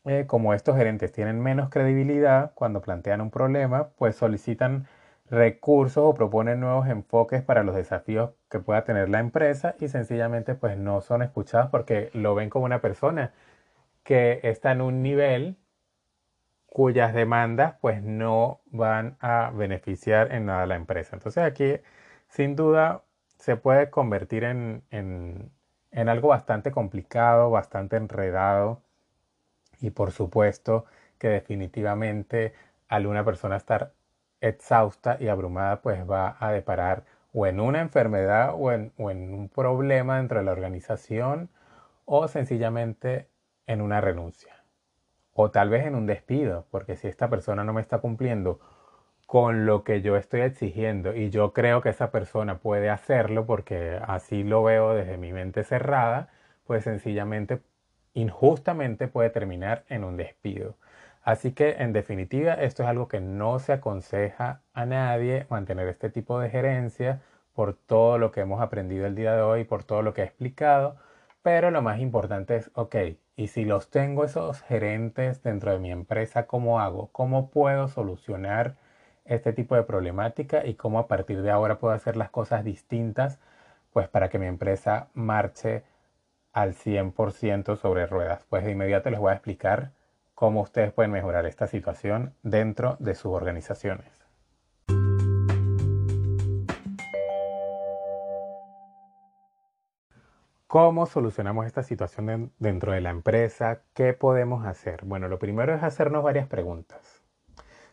eh, 0.04 0.26
como 0.26 0.54
estos 0.54 0.76
gerentes 0.76 1.12
tienen 1.12 1.40
menos 1.40 1.70
credibilidad 1.70 2.52
cuando 2.54 2.80
plantean 2.82 3.20
un 3.20 3.30
problema, 3.30 3.90
pues 3.98 4.16
solicitan 4.16 4.86
recursos 5.30 6.04
o 6.04 6.14
proponen 6.14 6.60
nuevos 6.60 6.88
enfoques 6.88 7.42
para 7.42 7.62
los 7.62 7.74
desafíos 7.76 8.30
que 8.50 8.60
pueda 8.60 8.84
tener 8.84 9.08
la 9.10 9.20
empresa 9.20 9.74
y 9.80 9.88
sencillamente 9.88 10.54
pues 10.54 10.78
no 10.78 11.00
son 11.02 11.22
escuchados 11.22 11.70
porque 11.70 12.10
lo 12.14 12.34
ven 12.34 12.50
como 12.50 12.64
una 12.64 12.80
persona 12.80 13.32
que 14.04 14.40
está 14.44 14.72
en 14.72 14.80
un 14.82 15.02
nivel 15.02 15.56
cuyas 16.68 17.14
demandas 17.14 17.76
pues 17.80 18.02
no 18.02 18.60
van 18.66 19.16
a 19.20 19.50
beneficiar 19.54 20.32
en 20.32 20.46
nada 20.46 20.62
a 20.62 20.66
la 20.66 20.76
empresa. 20.76 21.16
Entonces 21.16 21.44
aquí 21.44 21.80
sin 22.28 22.56
duda 22.56 23.02
se 23.38 23.56
puede 23.56 23.90
convertir 23.90 24.44
en, 24.44 24.82
en, 24.90 25.50
en 25.92 26.08
algo 26.08 26.28
bastante 26.28 26.70
complicado, 26.72 27.50
bastante 27.50 27.96
enredado 27.96 28.82
y 29.80 29.90
por 29.90 30.12
supuesto 30.12 30.84
que 31.18 31.28
definitivamente 31.28 32.54
al 32.88 33.06
una 33.06 33.24
persona 33.24 33.56
estar 33.56 33.92
exhausta 34.40 35.16
y 35.20 35.28
abrumada 35.28 35.82
pues 35.82 36.08
va 36.08 36.36
a 36.40 36.52
deparar 36.52 37.04
o 37.32 37.46
en 37.46 37.60
una 37.60 37.80
enfermedad 37.80 38.54
o 38.56 38.72
en, 38.72 38.92
o 38.98 39.10
en 39.10 39.34
un 39.34 39.48
problema 39.48 40.18
dentro 40.18 40.38
de 40.38 40.44
la 40.44 40.52
organización 40.52 41.50
o 42.04 42.28
sencillamente 42.28 43.28
en 43.66 43.80
una 43.82 44.00
renuncia 44.00 44.57
o 45.40 45.52
tal 45.52 45.70
vez 45.70 45.86
en 45.86 45.94
un 45.94 46.06
despido, 46.06 46.66
porque 46.72 46.96
si 46.96 47.06
esta 47.06 47.30
persona 47.30 47.62
no 47.62 47.72
me 47.72 47.80
está 47.80 47.98
cumpliendo 47.98 48.58
con 49.24 49.66
lo 49.66 49.84
que 49.84 50.02
yo 50.02 50.16
estoy 50.16 50.40
exigiendo 50.40 51.14
y 51.14 51.30
yo 51.30 51.52
creo 51.52 51.80
que 51.80 51.90
esa 51.90 52.10
persona 52.10 52.58
puede 52.58 52.90
hacerlo 52.90 53.46
porque 53.46 54.00
así 54.04 54.42
lo 54.42 54.64
veo 54.64 54.94
desde 54.94 55.16
mi 55.16 55.32
mente 55.32 55.62
cerrada, 55.62 56.28
pues 56.66 56.82
sencillamente, 56.82 57.60
injustamente 58.14 59.06
puede 59.06 59.30
terminar 59.30 59.84
en 59.88 60.02
un 60.02 60.16
despido. 60.16 60.74
Así 61.22 61.52
que 61.52 61.76
en 61.78 61.92
definitiva 61.92 62.54
esto 62.54 62.82
es 62.82 62.88
algo 62.88 63.06
que 63.06 63.20
no 63.20 63.60
se 63.60 63.74
aconseja 63.74 64.62
a 64.74 64.86
nadie 64.86 65.46
mantener 65.50 65.86
este 65.86 66.10
tipo 66.10 66.40
de 66.40 66.50
gerencia 66.50 67.20
por 67.54 67.74
todo 67.74 68.18
lo 68.18 68.32
que 68.32 68.40
hemos 68.40 68.60
aprendido 68.60 69.06
el 69.06 69.14
día 69.14 69.36
de 69.36 69.42
hoy, 69.42 69.62
por 69.62 69.84
todo 69.84 70.02
lo 70.02 70.14
que 70.14 70.22
he 70.22 70.24
explicado, 70.24 70.96
pero 71.42 71.70
lo 71.70 71.80
más 71.80 72.00
importante 72.00 72.56
es, 72.56 72.72
ok, 72.74 72.96
y 73.38 73.46
si 73.46 73.64
los 73.64 73.88
tengo 73.88 74.24
esos 74.24 74.62
gerentes 74.62 75.44
dentro 75.44 75.70
de 75.70 75.78
mi 75.78 75.92
empresa, 75.92 76.48
¿cómo 76.48 76.80
hago? 76.80 77.08
¿Cómo 77.12 77.50
puedo 77.50 77.86
solucionar 77.86 78.74
este 79.24 79.52
tipo 79.52 79.76
de 79.76 79.84
problemática 79.84 80.66
y 80.66 80.74
cómo 80.74 80.98
a 80.98 81.06
partir 81.06 81.42
de 81.42 81.52
ahora 81.52 81.78
puedo 81.78 81.94
hacer 81.94 82.16
las 82.16 82.30
cosas 82.30 82.64
distintas, 82.64 83.38
pues 83.92 84.08
para 84.08 84.28
que 84.28 84.40
mi 84.40 84.46
empresa 84.46 85.06
marche 85.14 85.84
al 86.52 86.74
100% 86.74 87.76
sobre 87.76 88.06
ruedas? 88.06 88.44
Pues 88.48 88.64
de 88.64 88.72
inmediato 88.72 89.08
les 89.08 89.20
voy 89.20 89.30
a 89.30 89.34
explicar 89.34 89.92
cómo 90.34 90.62
ustedes 90.62 90.92
pueden 90.92 91.12
mejorar 91.12 91.46
esta 91.46 91.68
situación 91.68 92.34
dentro 92.42 92.96
de 92.98 93.14
sus 93.14 93.32
organizaciones. 93.32 94.17
¿Cómo 100.68 101.06
solucionamos 101.06 101.64
esta 101.64 101.82
situación 101.82 102.52
dentro 102.58 102.92
de 102.92 103.00
la 103.00 103.08
empresa? 103.08 103.80
¿Qué 103.94 104.12
podemos 104.12 104.66
hacer? 104.66 105.02
Bueno, 105.06 105.26
lo 105.28 105.38
primero 105.38 105.74
es 105.74 105.82
hacernos 105.82 106.22
varias 106.22 106.46
preguntas. 106.46 107.22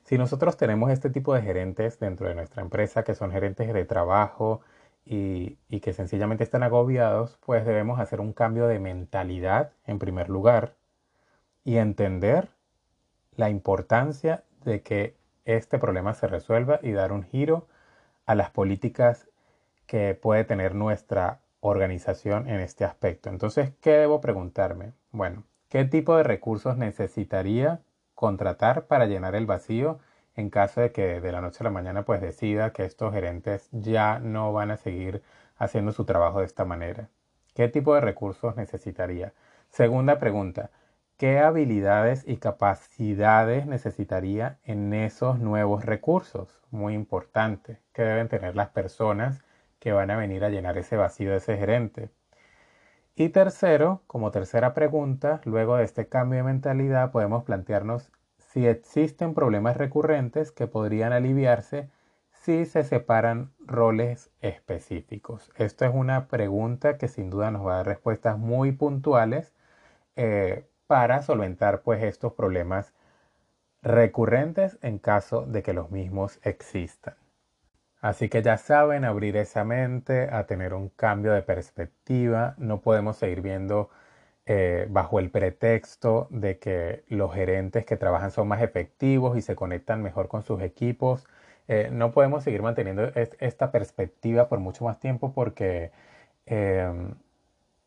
Si 0.03 0.17
nosotros 0.17 0.57
tenemos 0.57 0.91
este 0.91 1.09
tipo 1.09 1.33
de 1.33 1.41
gerentes 1.41 1.99
dentro 1.99 2.27
de 2.27 2.35
nuestra 2.35 2.61
empresa, 2.61 3.05
que 3.05 3.15
son 3.15 3.31
gerentes 3.31 3.73
de 3.73 3.85
trabajo 3.85 4.59
y, 5.05 5.57
y 5.69 5.79
que 5.79 5.93
sencillamente 5.93 6.43
están 6.43 6.63
agobiados, 6.63 7.39
pues 7.45 7.65
debemos 7.65 7.97
hacer 8.01 8.19
un 8.19 8.33
cambio 8.33 8.67
de 8.67 8.79
mentalidad 8.79 9.71
en 9.87 9.97
primer 9.97 10.27
lugar 10.29 10.73
y 11.63 11.77
entender 11.77 12.49
la 13.37 13.49
importancia 13.49 14.43
de 14.65 14.81
que 14.81 15.15
este 15.45 15.79
problema 15.79 16.13
se 16.13 16.27
resuelva 16.27 16.81
y 16.83 16.91
dar 16.91 17.13
un 17.13 17.23
giro 17.23 17.69
a 18.25 18.35
las 18.35 18.49
políticas 18.49 19.29
que 19.85 20.13
puede 20.13 20.43
tener 20.43 20.75
nuestra 20.75 21.39
organización 21.65 22.47
en 22.47 22.59
este 22.59 22.85
aspecto. 22.85 23.29
Entonces, 23.29 23.73
¿qué 23.81 23.91
debo 23.91 24.21
preguntarme? 24.21 24.93
Bueno, 25.11 25.43
¿qué 25.69 25.85
tipo 25.85 26.15
de 26.15 26.23
recursos 26.23 26.77
necesitaría 26.77 27.81
contratar 28.13 28.85
para 28.87 29.05
llenar 29.07 29.35
el 29.35 29.45
vacío 29.45 29.99
en 30.35 30.49
caso 30.49 30.81
de 30.81 30.91
que 30.91 31.21
de 31.21 31.31
la 31.31 31.41
noche 31.41 31.59
a 31.61 31.63
la 31.65 31.71
mañana 31.71 32.03
pues 32.03 32.21
decida 32.21 32.71
que 32.71 32.85
estos 32.85 33.13
gerentes 33.13 33.69
ya 33.71 34.19
no 34.19 34.53
van 34.53 34.71
a 34.71 34.77
seguir 34.77 35.23
haciendo 35.57 35.91
su 35.91 36.05
trabajo 36.05 36.39
de 36.39 36.45
esta 36.45 36.65
manera? 36.65 37.09
¿Qué 37.53 37.67
tipo 37.67 37.95
de 37.95 38.01
recursos 38.01 38.55
necesitaría? 38.57 39.33
Segunda 39.69 40.19
pregunta, 40.19 40.71
¿qué 41.17 41.39
habilidades 41.39 42.27
y 42.27 42.37
capacidades 42.37 43.65
necesitaría 43.65 44.59
en 44.63 44.93
esos 44.93 45.39
nuevos 45.39 45.85
recursos? 45.85 46.61
Muy 46.69 46.93
importante, 46.93 47.79
¿qué 47.93 48.03
deben 48.03 48.27
tener 48.27 48.55
las 48.55 48.69
personas 48.69 49.44
que 49.85 49.93
van 49.93 50.09
a 50.09 50.17
venir 50.17 50.43
a 50.43 50.49
llenar 50.49 50.79
ese 50.79 50.97
vacío 50.97 51.29
de 51.29 51.37
ese 51.37 51.57
gerente. 51.57 52.09
Y 53.15 53.29
tercero, 53.29 54.01
como 54.07 54.31
tercera 54.31 54.73
pregunta, 54.73 55.41
luego 55.43 55.77
de 55.77 55.83
este 55.83 56.07
cambio 56.07 56.37
de 56.37 56.43
mentalidad 56.43 57.11
podemos 57.11 57.43
plantearnos 57.43 58.11
si 58.39 58.65
existen 58.65 59.35
problemas 59.35 59.77
recurrentes 59.77 60.51
que 60.51 60.65
podrían 60.65 61.13
aliviarse 61.13 61.91
si 62.31 62.65
se 62.65 62.83
separan 62.83 63.51
roles 63.59 64.31
específicos. 64.41 65.51
Esto 65.55 65.85
es 65.85 65.91
una 65.93 66.29
pregunta 66.29 66.97
que 66.97 67.07
sin 67.07 67.29
duda 67.29 67.51
nos 67.51 67.63
va 67.63 67.73
a 67.73 67.77
dar 67.77 67.85
respuestas 67.85 68.39
muy 68.39 68.71
puntuales 68.71 69.53
eh, 70.15 70.67
para 70.87 71.21
solventar 71.21 71.83
pues 71.83 72.01
estos 72.01 72.33
problemas 72.33 72.91
recurrentes 73.83 74.79
en 74.81 74.97
caso 74.97 75.45
de 75.45 75.61
que 75.61 75.73
los 75.73 75.91
mismos 75.91 76.39
existan. 76.41 77.13
Así 78.05 78.29
que 78.29 78.43
ya 78.43 78.57
saben, 78.57 79.03
abrir 79.03 79.35
esa 79.35 79.63
mente 79.63 80.29
a 80.31 80.45
tener 80.45 80.75
un 80.75 80.89
cambio 80.89 81.33
de 81.33 81.41
perspectiva. 81.41 82.53
No 82.59 82.81
podemos 82.81 83.17
seguir 83.17 83.41
viendo 83.41 83.89
eh, 84.45 84.85
bajo 84.91 85.19
el 85.19 85.31
pretexto 85.31 86.27
de 86.29 86.59
que 86.59 87.03
los 87.07 87.33
gerentes 87.33 87.83
que 87.83 87.97
trabajan 87.97 88.29
son 88.29 88.47
más 88.47 88.61
efectivos 88.61 89.37
y 89.37 89.41
se 89.41 89.55
conectan 89.55 90.03
mejor 90.03 90.27
con 90.27 90.43
sus 90.43 90.61
equipos. 90.61 91.25
Eh, 91.67 91.89
no 91.91 92.11
podemos 92.11 92.43
seguir 92.43 92.61
manteniendo 92.61 93.11
esta 93.39 93.71
perspectiva 93.71 94.49
por 94.49 94.59
mucho 94.59 94.85
más 94.85 94.99
tiempo 94.99 95.33
porque 95.33 95.91
em, 96.45 97.15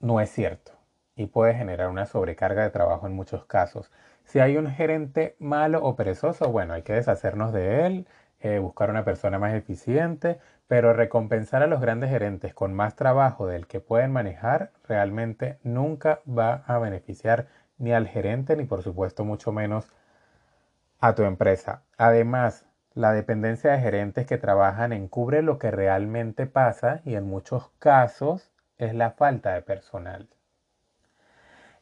no 0.01 0.21
es 0.21 0.31
cierto 0.31 0.73
y 1.17 1.27
puede 1.27 1.55
generar 1.55 1.89
una 1.91 2.07
sobrecarga 2.07 2.65
de 2.65 2.71
trabajo 2.71 3.07
en 3.07 3.15
muchos 3.15 3.45
casos. 3.47 3.93
Si 4.25 4.41
hay 4.41 4.57
un 4.57 4.69
gerente 4.71 5.37
malo 5.39 5.83
o 5.85 5.97
perezoso, 5.97 6.51
bueno, 6.51 6.75
hay 6.75 6.83
que 6.83 6.95
deshacernos 6.95 7.53
de 7.53 7.87
él 7.87 8.09
eh, 8.41 8.59
buscar 8.59 8.91
una 8.91 9.05
persona 9.05 9.39
más 9.39 9.55
eficiente, 9.55 10.39
pero 10.67 10.93
recompensar 10.93 11.63
a 11.63 11.67
los 11.67 11.81
grandes 11.81 12.11
gerentes 12.11 12.55
con 12.55 12.75
más 12.75 12.95
trabajo 12.95 13.47
del 13.47 13.67
que 13.67 13.81
pueden 13.81 14.13
manejar 14.13 14.71
realmente 14.87 15.59
nunca 15.63 16.21
va 16.29 16.63
a 16.67 16.79
beneficiar 16.79 17.49
ni 17.79 17.93
al 17.93 18.07
gerente 18.07 18.57
ni 18.57 18.65
por 18.65 18.83
supuesto 18.83 19.25
mucho 19.25 19.53
menos 19.53 19.89
a 21.01 21.15
tu 21.15 21.23
empresa. 21.25 21.83
Además, 21.97 22.67
la 22.95 23.13
dependencia 23.13 23.73
de 23.73 23.79
gerentes 23.79 24.27
que 24.27 24.39
trabajan 24.39 24.93
encubre 24.93 25.43
lo 25.43 25.59
que 25.59 25.71
realmente 25.71 26.47
pasa 26.47 27.01
y 27.05 27.15
en 27.15 27.25
muchos 27.25 27.71
casos 27.79 28.51
es 28.77 28.95
la 28.95 29.13
falta 29.13 29.55
de 29.55 29.63
personal. 29.63 30.29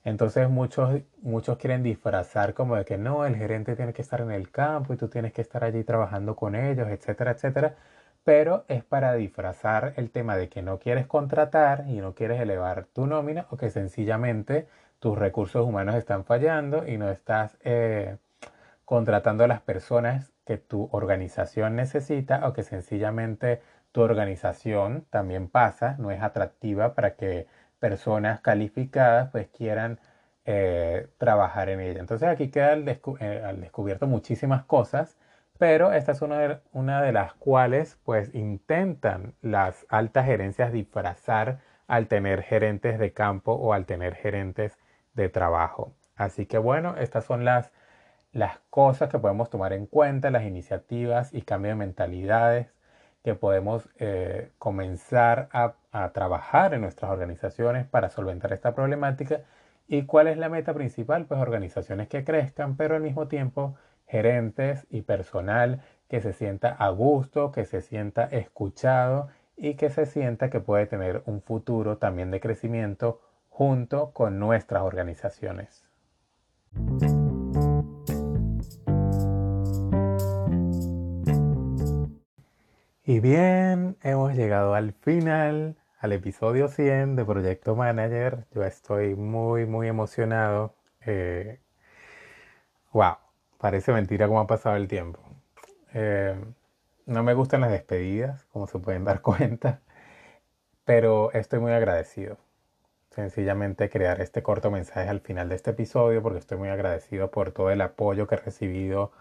Entonces 0.06 0.48
muchos, 0.48 1.02
muchos 1.20 1.58
quieren 1.58 1.82
disfrazar 1.82 2.54
como 2.54 2.76
de 2.76 2.84
que 2.84 2.96
no, 2.96 3.26
el 3.26 3.34
gerente 3.34 3.74
tiene 3.74 3.92
que 3.92 4.02
estar 4.02 4.20
en 4.20 4.30
el 4.30 4.52
campo 4.52 4.94
y 4.94 4.96
tú 4.96 5.08
tienes 5.08 5.32
que 5.32 5.42
estar 5.42 5.64
allí 5.64 5.82
trabajando 5.82 6.36
con 6.36 6.54
ellos, 6.54 6.88
etcétera, 6.88 7.32
etcétera. 7.32 7.74
Pero 8.22 8.64
es 8.68 8.84
para 8.84 9.14
disfrazar 9.14 9.94
el 9.96 10.10
tema 10.12 10.36
de 10.36 10.48
que 10.48 10.62
no 10.62 10.78
quieres 10.78 11.08
contratar 11.08 11.86
y 11.88 12.00
no 12.00 12.14
quieres 12.14 12.40
elevar 12.40 12.84
tu 12.86 13.08
nómina 13.08 13.46
o 13.50 13.56
que 13.56 13.68
sencillamente 13.70 14.68
tus 15.00 15.18
recursos 15.18 15.66
humanos 15.66 15.96
están 15.96 16.24
fallando 16.24 16.86
y 16.86 16.98
no 16.98 17.10
estás 17.10 17.56
eh, 17.64 18.16
contratando 18.84 19.42
a 19.42 19.48
las 19.48 19.60
personas 19.60 20.32
que 20.44 20.56
tu 20.56 20.88
organización 20.92 21.74
necesita 21.74 22.46
o 22.46 22.52
que 22.52 22.62
sencillamente 22.62 23.60
tu 23.90 24.02
organización 24.02 25.04
también 25.10 25.48
pasa, 25.48 25.96
no 25.98 26.12
es 26.12 26.22
atractiva 26.22 26.94
para 26.94 27.16
que 27.16 27.48
personas 27.78 28.40
calificadas 28.40 29.30
pues 29.30 29.48
quieran 29.48 30.00
eh, 30.44 31.08
trabajar 31.18 31.68
en 31.68 31.80
ella. 31.80 32.00
Entonces 32.00 32.28
aquí 32.28 32.50
queda 32.50 32.74
eh, 32.74 33.42
al, 33.44 33.60
descubierto 33.60 34.06
muchísimas 34.06 34.64
cosas, 34.64 35.16
pero 35.58 35.92
esta 35.92 36.12
es 36.12 36.22
una 36.22 36.38
de, 36.38 36.60
una 36.72 37.02
de 37.02 37.12
las 37.12 37.34
cuales 37.34 37.98
pues 38.04 38.34
intentan 38.34 39.34
las 39.42 39.86
altas 39.88 40.26
gerencias 40.26 40.72
disfrazar 40.72 41.58
al 41.88 42.08
tener 42.08 42.42
gerentes 42.42 42.98
de 42.98 43.12
campo 43.12 43.52
o 43.54 43.72
al 43.72 43.86
tener 43.86 44.14
gerentes 44.14 44.78
de 45.14 45.28
trabajo. 45.28 45.94
Así 46.14 46.46
que 46.46 46.58
bueno, 46.58 46.96
estas 46.96 47.24
son 47.24 47.44
las, 47.44 47.72
las 48.32 48.58
cosas 48.70 49.10
que 49.10 49.18
podemos 49.18 49.50
tomar 49.50 49.72
en 49.72 49.86
cuenta, 49.86 50.30
las 50.30 50.44
iniciativas 50.44 51.34
y 51.34 51.42
cambio 51.42 51.70
de 51.70 51.76
mentalidades 51.76 52.75
que 53.26 53.34
podemos 53.34 53.88
eh, 53.98 54.52
comenzar 54.56 55.48
a, 55.52 55.74
trabajar 56.12 56.74
en 56.74 56.82
nuestras 56.82 57.10
organizaciones 57.10 57.84
para 57.84 58.08
solventar 58.08 58.52
esta 58.52 58.72
problemática. 58.72 59.40
¿Y 59.88 60.04
cuál 60.04 60.28
es 60.28 60.38
la 60.38 60.48
meta 60.48 60.72
principal? 60.74 61.26
Pues 61.26 61.40
organizaciones 61.40 62.06
que 62.06 62.22
crezcan, 62.22 62.76
pero 62.76 62.94
al 62.94 63.02
mismo 63.02 63.26
tiempo 63.26 63.74
gerentes 64.06 64.86
y 64.90 65.02
personal 65.02 65.82
que 66.08 66.20
se 66.20 66.34
sienta 66.34 66.68
a 66.68 66.88
gusto, 66.90 67.50
que 67.50 67.64
se 67.64 67.80
sienta 67.80 68.26
escuchado 68.26 69.26
y 69.56 69.74
que 69.74 69.90
se 69.90 70.06
sienta 70.06 70.48
que 70.48 70.60
puede 70.60 70.86
tener 70.86 71.24
un 71.26 71.42
futuro 71.42 71.98
también 71.98 72.30
de 72.30 72.38
crecimiento 72.38 73.20
junto 73.48 74.12
con 74.12 74.38
nuestras 74.38 74.84
organizaciones. 74.84 75.84
Y 83.08 83.20
bien, 83.20 83.96
hemos 84.02 84.34
llegado 84.34 84.74
al 84.74 84.92
final, 84.92 85.76
al 86.00 86.10
episodio 86.10 86.66
100 86.66 87.14
de 87.14 87.24
Proyecto 87.24 87.76
Manager. 87.76 88.46
Yo 88.52 88.64
estoy 88.64 89.14
muy, 89.14 89.64
muy 89.64 89.86
emocionado. 89.86 90.74
Eh, 91.02 91.60
wow, 92.92 93.14
parece 93.58 93.92
mentira 93.92 94.26
cómo 94.26 94.40
ha 94.40 94.48
pasado 94.48 94.74
el 94.74 94.88
tiempo. 94.88 95.20
Eh, 95.94 96.34
no 97.06 97.22
me 97.22 97.34
gustan 97.34 97.60
las 97.60 97.70
despedidas, 97.70 98.44
como 98.46 98.66
se 98.66 98.80
pueden 98.80 99.04
dar 99.04 99.20
cuenta, 99.22 99.82
pero 100.84 101.30
estoy 101.32 101.60
muy 101.60 101.72
agradecido. 101.72 102.38
Sencillamente 103.10 103.88
crear 103.88 104.20
este 104.20 104.42
corto 104.42 104.72
mensaje 104.72 105.08
al 105.08 105.20
final 105.20 105.48
de 105.48 105.54
este 105.54 105.70
episodio 105.70 106.22
porque 106.22 106.40
estoy 106.40 106.58
muy 106.58 106.70
agradecido 106.70 107.30
por 107.30 107.52
todo 107.52 107.70
el 107.70 107.82
apoyo 107.82 108.26
que 108.26 108.34
he 108.34 108.38
recibido 108.38 109.12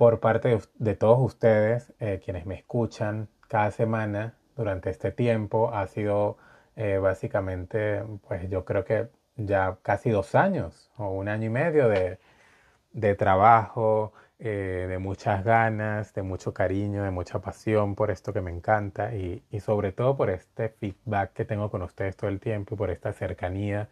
por 0.00 0.18
parte 0.18 0.58
de, 0.78 0.94
todos 0.94 1.18
ustedes, 1.20 1.92
eh, 2.00 2.22
quienes 2.24 2.46
me 2.46 2.54
escuchan 2.54 3.28
cada 3.48 3.70
semana 3.70 4.32
durante 4.56 4.88
este 4.88 5.12
tiempo. 5.12 5.74
Ha 5.74 5.86
sido 5.88 6.38
eh, 6.74 6.96
básicamente, 6.96 8.02
pues 8.26 8.48
yo 8.48 8.64
creo 8.64 8.86
que 8.86 9.10
ya 9.36 9.76
casi 9.82 10.08
dos 10.08 10.34
años 10.34 10.90
o 10.96 11.10
un 11.10 11.28
año 11.28 11.44
y 11.44 11.50
medio 11.50 11.90
de, 11.90 13.14
trabajo, 13.16 14.14
eh, 14.38 14.86
de 14.88 14.98
muchas 14.98 15.44
ganas, 15.44 16.14
de 16.14 16.22
mucho 16.22 16.54
cariño, 16.54 17.02
de 17.02 17.10
mucha 17.10 17.40
pasión 17.42 17.94
por 17.94 18.10
esto 18.10 18.32
que 18.32 18.40
me 18.40 18.50
encanta 18.50 19.14
y, 19.14 19.44
sobre 19.60 19.92
todo 19.92 20.16
por 20.16 20.30
este 20.30 20.70
feedback 20.70 21.34
que 21.34 21.44
tengo 21.44 21.70
con 21.70 21.82
ustedes 21.82 22.16
todo 22.16 22.30
el 22.30 22.40
tiempo 22.40 22.74
y 22.74 22.78
por 22.78 22.88
esta 22.90 23.12
cercanía 23.12 23.90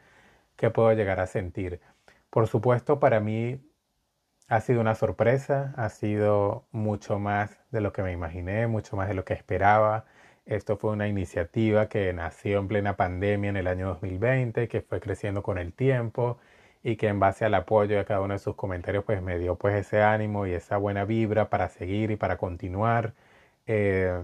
que 0.57 0.71
puedo 0.71 0.91
llegar 0.95 1.21
a 1.21 1.27
sentir. 1.27 1.83
Por 2.31 2.47
supuesto, 2.47 2.99
para 2.99 3.21
mí 3.21 3.61
ha 4.49 4.61
sido 4.61 4.81
una 4.81 4.95
sorpresa, 4.95 5.75
ha 5.77 5.89
sido 5.91 6.67
mucho 6.73 7.19
más 7.19 7.59
de 7.71 7.81
lo 7.81 7.93
que 7.93 8.03
me 8.03 8.13
imaginé, 8.13 8.67
mucho 8.67 8.97
más 8.97 9.09
de 9.09 9.15
lo 9.15 9.25
que 9.25 9.35
esperaba. 9.35 10.07
Esto 10.47 10.79
fue 10.79 10.93
una 10.93 11.09
iniciativa 11.09 11.89
que 11.89 12.13
nació 12.15 12.59
en 12.61 12.69
plena 12.69 12.97
pandemia 12.97 13.51
en 13.51 13.57
el 13.59 13.67
año 13.67 13.89
2020, 13.89 14.69
que 14.69 14.81
fue 14.83 15.01
creciendo 15.01 15.43
con 15.43 15.59
el 15.59 15.75
tiempo 15.75 16.39
y 16.83 16.97
que 16.97 17.09
en 17.09 17.21
base 17.21 17.45
al 17.45 17.55
apoyo 17.55 17.97
de 17.99 18.05
cada 18.05 18.21
uno 18.23 18.35
de 18.35 18.39
sus 18.39 18.55
comentarios 18.57 19.05
pues 19.05 19.21
me 19.23 19.39
dio 19.39 19.57
pues 19.57 19.75
ese 19.77 20.03
ánimo 20.03 20.47
y 20.47 20.53
esa 20.53 20.77
buena 20.79 21.05
vibra 21.05 21.51
para 21.51 21.69
seguir 21.69 22.11
y 22.11 22.17
para 22.17 22.39
continuar. 22.39 23.15
Eh, 23.67 24.23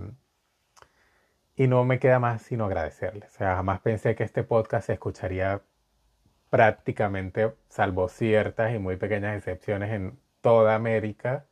y 1.57 1.67
no 1.69 1.85
me 1.85 1.99
queda 1.99 2.19
más 2.19 2.43
sino 2.43 2.65
agradecerles. 2.67 3.31
O 3.35 3.37
sea, 3.39 3.57
jamás 3.57 3.81
pensé 3.81 4.15
que 4.15 4.25
este 4.25 4.43
podcast 4.45 4.87
se 4.87 4.95
escucharía 4.95 5.63
prácticamente, 6.55 7.53
salvo 7.69 8.09
ciertas 8.09 8.73
y 8.73 8.79
muy 8.79 8.97
pequeñas 8.97 9.37
excepciones 9.37 9.91
en 9.93 10.17
toda 10.41 10.77
América, 10.77 11.47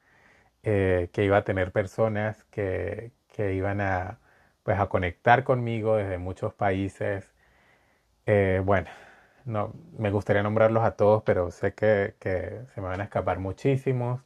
eh, 0.63 1.11
que 1.13 1.25
iba 1.25 1.39
a 1.39 1.45
tener 1.45 1.73
personas 1.73 2.45
que, 2.53 3.13
que, 3.29 3.55
iban 3.55 3.81
a, 3.81 4.21
pues, 4.63 4.79
a 4.81 4.89
conectar 4.89 5.43
conmigo 5.45 5.97
desde 5.97 6.19
muchos 6.19 6.55
países. 6.55 7.33
Eh, 8.27 8.63
bueno, 8.65 8.91
no, 9.45 9.75
me 9.99 10.11
gustaría 10.13 10.45
nombrarlos 10.45 10.85
a 10.85 10.97
todos, 10.97 11.25
pero 11.25 11.51
sé 11.51 11.75
que, 11.75 12.15
que 12.21 12.63
se 12.75 12.81
me 12.81 12.89
van 12.89 13.01
a 13.01 13.05
escapar 13.05 13.41
muchísimos. 13.41 14.23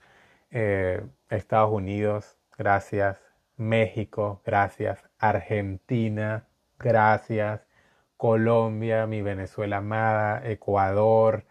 Eh, 0.50 1.02
Estados 1.30 1.72
Unidos, 1.72 2.36
gracias. 2.58 3.22
México, 3.56 4.42
gracias. 4.44 5.04
Argentina, 5.18 6.48
gracias. 6.78 7.66
Colombia, 8.16 9.06
mi 9.06 9.22
Venezuela 9.22 9.78
amada, 9.78 10.42
Ecuador, 10.48 11.44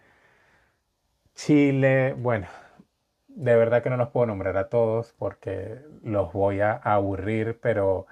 Chile, 1.35 2.15
bueno, 2.17 2.47
de 3.27 3.55
verdad 3.55 3.83
que 3.83 3.89
no 3.89 3.97
los 3.97 4.09
puedo 4.09 4.27
nombrar 4.27 4.57
a 4.57 4.69
todos 4.69 5.13
porque 5.13 5.79
los 6.03 6.31
voy 6.33 6.61
a 6.61 6.73
aburrir, 6.73 7.59
pero 7.61 8.07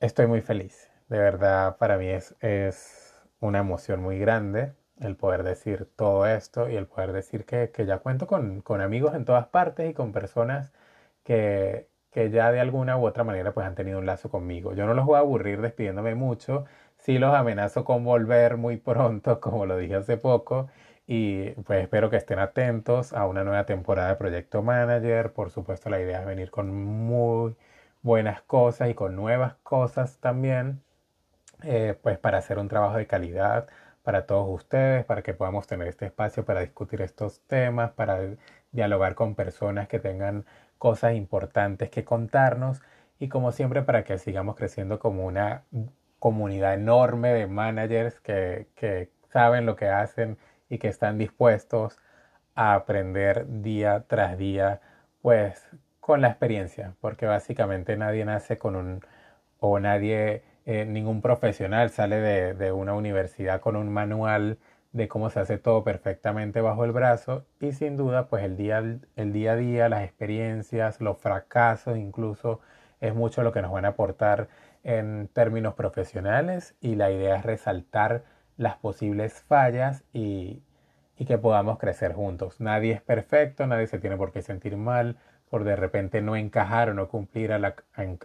estoy 0.00 0.26
muy 0.26 0.40
feliz. 0.40 0.90
De 1.08 1.18
verdad, 1.18 1.76
para 1.78 1.98
mí 1.98 2.08
es, 2.08 2.34
es 2.40 3.20
una 3.40 3.58
emoción 3.60 4.00
muy 4.02 4.18
grande 4.18 4.72
el 5.00 5.16
poder 5.16 5.42
decir 5.42 5.88
todo 5.96 6.26
esto 6.26 6.68
y 6.70 6.76
el 6.76 6.86
poder 6.86 7.12
decir 7.12 7.44
que, 7.44 7.70
ya 7.86 7.98
cuento 7.98 8.26
con, 8.26 8.60
con, 8.62 8.80
amigos 8.80 9.14
en 9.14 9.24
todas 9.24 9.46
partes 9.48 9.90
y 9.90 9.94
con 9.94 10.12
personas 10.12 10.72
que, 11.24 11.88
que 12.10 12.30
ya 12.30 12.52
de 12.52 12.60
alguna 12.60 12.96
u 12.96 13.06
otra 13.06 13.24
manera 13.24 13.52
pues 13.52 13.66
han 13.66 13.74
tenido 13.74 13.98
un 13.98 14.06
lazo 14.06 14.30
conmigo. 14.30 14.74
Yo 14.74 14.86
no 14.86 14.94
los 14.94 15.06
voy 15.06 15.16
a 15.16 15.20
aburrir 15.20 15.60
despidiéndome 15.60 16.14
mucho, 16.14 16.64
sí 17.04 17.18
los 17.18 17.34
amenazo 17.34 17.84
con 17.84 18.02
volver 18.04 18.56
muy 18.56 18.78
pronto, 18.78 19.40
como 19.40 19.66
lo 19.66 19.76
dije 19.76 19.96
hace 19.96 20.16
poco, 20.16 20.68
y 21.06 21.50
pues 21.62 21.82
espero 21.82 22.10
que 22.10 22.16
estén 22.16 22.38
atentos 22.38 23.12
a 23.12 23.26
una 23.26 23.44
nueva 23.44 23.66
temporada 23.66 24.08
de 24.10 24.16
Proyecto 24.16 24.62
Manager. 24.62 25.32
Por 25.32 25.50
supuesto, 25.50 25.90
la 25.90 26.00
idea 26.00 26.20
es 26.20 26.26
venir 26.26 26.50
con 26.50 26.72
muy 26.74 27.56
buenas 28.02 28.42
cosas 28.42 28.90
y 28.90 28.94
con 28.94 29.16
nuevas 29.16 29.54
cosas 29.62 30.18
también, 30.18 30.82
eh, 31.62 31.98
pues 32.02 32.18
para 32.18 32.38
hacer 32.38 32.58
un 32.58 32.68
trabajo 32.68 32.96
de 32.98 33.06
calidad 33.06 33.68
para 34.02 34.26
todos 34.26 34.48
ustedes, 34.50 35.04
para 35.04 35.22
que 35.22 35.34
podamos 35.34 35.66
tener 35.66 35.88
este 35.88 36.06
espacio 36.06 36.44
para 36.44 36.60
discutir 36.60 37.02
estos 37.02 37.40
temas, 37.46 37.92
para 37.92 38.20
dialogar 38.72 39.14
con 39.14 39.34
personas 39.34 39.88
que 39.88 39.98
tengan 40.00 40.46
cosas 40.78 41.14
importantes 41.14 41.90
que 41.90 42.04
contarnos 42.04 42.82
y 43.18 43.28
como 43.28 43.52
siempre 43.52 43.82
para 43.82 44.04
que 44.04 44.18
sigamos 44.18 44.56
creciendo 44.56 44.98
como 44.98 45.26
una 45.26 45.64
comunidad 46.24 46.72
enorme 46.72 47.34
de 47.34 47.46
managers 47.46 48.18
que, 48.20 48.66
que 48.76 49.10
saben 49.30 49.66
lo 49.66 49.76
que 49.76 49.88
hacen 49.88 50.38
y 50.70 50.78
que 50.78 50.88
están 50.88 51.18
dispuestos 51.18 51.98
a 52.54 52.72
aprender 52.72 53.44
día 53.60 54.06
tras 54.08 54.38
día, 54.38 54.80
pues 55.20 55.68
con 56.00 56.22
la 56.22 56.28
experiencia, 56.28 56.94
porque 57.02 57.26
básicamente 57.26 57.98
nadie 57.98 58.24
nace 58.24 58.56
con 58.56 58.74
un, 58.74 59.00
o 59.60 59.78
nadie, 59.80 60.42
eh, 60.64 60.86
ningún 60.86 61.20
profesional 61.20 61.90
sale 61.90 62.16
de, 62.16 62.54
de, 62.54 62.72
una 62.72 62.94
universidad 62.94 63.60
con 63.60 63.76
un 63.76 63.92
manual 63.92 64.56
de 64.92 65.08
cómo 65.08 65.28
se 65.28 65.40
hace 65.40 65.58
todo 65.58 65.84
perfectamente 65.84 66.62
bajo 66.62 66.86
el 66.86 66.92
brazo 66.92 67.44
y 67.60 67.72
sin 67.72 67.98
duda 67.98 68.28
pues 68.28 68.44
el 68.44 68.56
día, 68.56 68.82
el 69.16 69.32
día 69.34 69.52
a 69.52 69.56
día, 69.56 69.90
las 69.90 70.04
experiencias, 70.04 71.02
los 71.02 71.18
fracasos 71.18 71.98
incluso 71.98 72.60
es 73.02 73.14
mucho 73.14 73.42
lo 73.42 73.52
que 73.52 73.60
nos 73.60 73.72
van 73.72 73.84
a 73.84 73.88
aportar 73.88 74.48
en 74.84 75.28
términos 75.32 75.74
profesionales 75.74 76.76
y 76.80 76.94
la 76.94 77.10
idea 77.10 77.36
es 77.36 77.44
resaltar 77.44 78.24
las 78.56 78.76
posibles 78.76 79.42
fallas 79.42 80.04
y, 80.12 80.62
y, 81.18 81.24
que 81.24 81.38
podamos 81.38 81.78
crecer 81.78 82.12
juntos. 82.12 82.60
Nadie 82.60 82.92
es 82.92 83.02
perfecto, 83.02 83.66
nadie 83.66 83.86
se 83.88 83.98
tiene 83.98 84.16
por 84.16 84.32
qué 84.32 84.42
sentir 84.42 84.76
mal 84.76 85.16
por 85.50 85.62
de 85.64 85.76
repente 85.76 86.20
no 86.20 86.34
encajar 86.36 86.90
o 86.90 86.94
no 86.94 87.08
cumplir 87.08 87.52
a 87.52 87.60
la, 87.60 87.76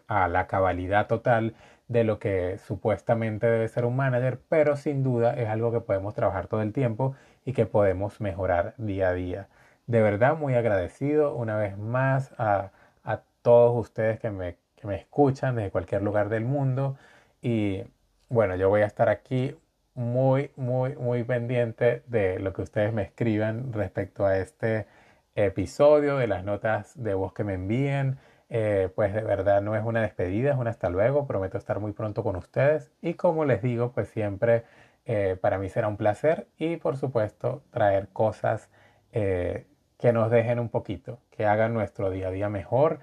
a 0.08 0.28
la 0.28 0.48
cabalidad 0.48 1.06
total 1.08 1.54
de 1.88 2.04
lo 2.04 2.18
que 2.18 2.58
supuestamente 2.58 3.48
debe 3.48 3.68
ser 3.68 3.86
un 3.86 3.96
manager, 3.96 4.40
pero 4.50 4.76
sin 4.76 5.04
duda 5.04 5.34
es 5.34 5.48
algo 5.48 5.72
que 5.72 5.82
podemos 5.82 6.16
trabajar 6.16 6.48
todo 6.48 6.64
el 6.64 6.74
tiempo 6.74 7.16
y 7.46 7.54
que 7.54 7.66
podemos 7.68 8.20
mejorar 8.20 8.74
día 8.78 9.10
a 9.10 9.14
día. 9.14 9.48
De 9.88 10.02
verdad 10.02 10.38
muy 10.38 10.56
agradecido 10.56 11.36
una 11.36 11.56
vez 11.56 11.78
más 11.78 12.34
a, 12.40 12.72
a 13.04 13.22
todos 13.44 13.76
ustedes 13.80 14.20
que 14.20 14.32
me 14.32 14.58
que 14.80 14.88
me 14.88 14.96
escuchan 14.96 15.56
desde 15.56 15.72
cualquier 15.72 16.02
lugar 16.02 16.30
del 16.30 16.46
mundo. 16.46 16.98
Y 17.42 17.84
bueno, 18.30 18.56
yo 18.56 18.70
voy 18.70 18.82
a 18.82 18.86
estar 18.86 19.10
aquí 19.10 19.56
muy, 19.94 20.52
muy, 20.56 20.96
muy 20.96 21.24
pendiente 21.24 22.04
de 22.08 22.40
lo 22.40 22.54
que 22.54 22.62
ustedes 22.62 22.94
me 22.94 23.02
escriban 23.02 23.74
respecto 23.74 24.26
a 24.26 24.38
este 24.38 24.88
episodio, 25.36 26.18
de 26.18 26.28
las 26.28 26.44
notas 26.44 27.02
de 27.02 27.14
voz 27.14 27.34
que 27.34 27.44
me 27.44 27.56
envíen. 27.56 28.18
Eh, 28.50 28.90
pues 28.96 29.14
de 29.14 29.22
verdad 29.22 29.62
no 29.62 29.76
es 29.76 29.84
una 29.84 30.02
despedida, 30.02 30.52
es 30.52 30.58
un 30.58 30.68
hasta 30.68 30.90
luego. 30.90 31.28
Prometo 31.28 31.58
estar 31.58 31.80
muy 31.80 31.92
pronto 31.92 32.24
con 32.24 32.36
ustedes. 32.36 32.92
Y 33.02 33.16
como 33.16 33.46
les 33.46 33.62
digo, 33.62 33.92
pues 33.92 34.08
siempre 34.10 34.64
eh, 35.06 35.38
para 35.40 35.58
mí 35.58 35.70
será 35.70 35.88
un 35.88 35.98
placer 35.98 36.48
y 36.58 36.78
por 36.78 36.96
supuesto 36.98 37.64
traer 37.72 38.08
cosas 38.10 38.70
eh, 39.12 39.66
que 39.98 40.14
nos 40.14 40.32
dejen 40.32 40.60
un 40.60 40.70
poquito, 40.70 41.20
que 41.32 41.46
hagan 41.46 41.74
nuestro 41.74 42.10
día 42.10 42.30
a 42.30 42.32
día 42.32 42.48
mejor 42.50 43.00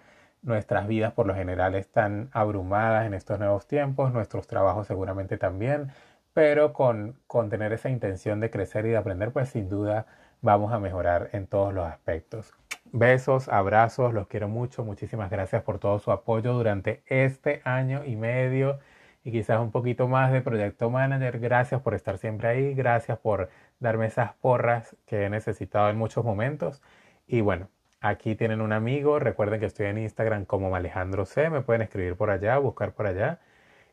Nuestras 0.46 0.86
vidas 0.86 1.12
por 1.12 1.26
lo 1.26 1.34
general 1.34 1.74
están 1.74 2.30
abrumadas 2.32 3.04
en 3.04 3.14
estos 3.14 3.40
nuevos 3.40 3.66
tiempos, 3.66 4.12
nuestros 4.12 4.46
trabajos 4.46 4.86
seguramente 4.86 5.38
también, 5.38 5.88
pero 6.34 6.72
con, 6.72 7.18
con 7.26 7.50
tener 7.50 7.72
esa 7.72 7.90
intención 7.90 8.38
de 8.38 8.48
crecer 8.48 8.86
y 8.86 8.90
de 8.90 8.96
aprender, 8.96 9.32
pues 9.32 9.48
sin 9.48 9.68
duda 9.68 10.06
vamos 10.42 10.72
a 10.72 10.78
mejorar 10.78 11.30
en 11.32 11.48
todos 11.48 11.74
los 11.74 11.84
aspectos. 11.84 12.54
Besos, 12.92 13.48
abrazos, 13.48 14.14
los 14.14 14.28
quiero 14.28 14.46
mucho, 14.46 14.84
muchísimas 14.84 15.30
gracias 15.30 15.64
por 15.64 15.80
todo 15.80 15.98
su 15.98 16.12
apoyo 16.12 16.52
durante 16.52 17.02
este 17.06 17.60
año 17.64 18.04
y 18.04 18.14
medio 18.14 18.78
y 19.24 19.32
quizás 19.32 19.58
un 19.58 19.72
poquito 19.72 20.06
más 20.06 20.30
de 20.30 20.42
Proyecto 20.42 20.90
Manager. 20.90 21.40
Gracias 21.40 21.80
por 21.80 21.94
estar 21.94 22.18
siempre 22.18 22.46
ahí, 22.46 22.74
gracias 22.74 23.18
por 23.18 23.50
darme 23.80 24.06
esas 24.06 24.34
porras 24.34 24.94
que 25.06 25.24
he 25.24 25.28
necesitado 25.28 25.90
en 25.90 25.98
muchos 25.98 26.24
momentos 26.24 26.82
y 27.26 27.40
bueno, 27.40 27.68
Aquí 28.00 28.34
tienen 28.34 28.60
un 28.60 28.72
amigo. 28.72 29.18
Recuerden 29.18 29.60
que 29.60 29.66
estoy 29.66 29.86
en 29.86 29.98
Instagram 29.98 30.44
como 30.44 30.74
Alejandro 30.74 31.24
C. 31.24 31.50
Me 31.50 31.62
pueden 31.62 31.82
escribir 31.82 32.16
por 32.16 32.30
allá, 32.30 32.58
buscar 32.58 32.92
por 32.92 33.06
allá. 33.06 33.40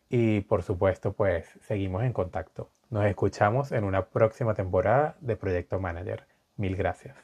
Y 0.09 0.41
por 0.41 0.63
supuesto, 0.63 1.13
pues 1.13 1.47
seguimos 1.61 2.03
en 2.03 2.13
contacto. 2.13 2.69
Nos 2.89 3.05
escuchamos 3.05 3.71
en 3.71 3.83
una 3.83 4.05
próxima 4.05 4.53
temporada 4.53 5.15
de 5.21 5.35
Proyecto 5.35 5.79
Manager. 5.79 6.27
Mil 6.57 6.75
gracias. 6.75 7.15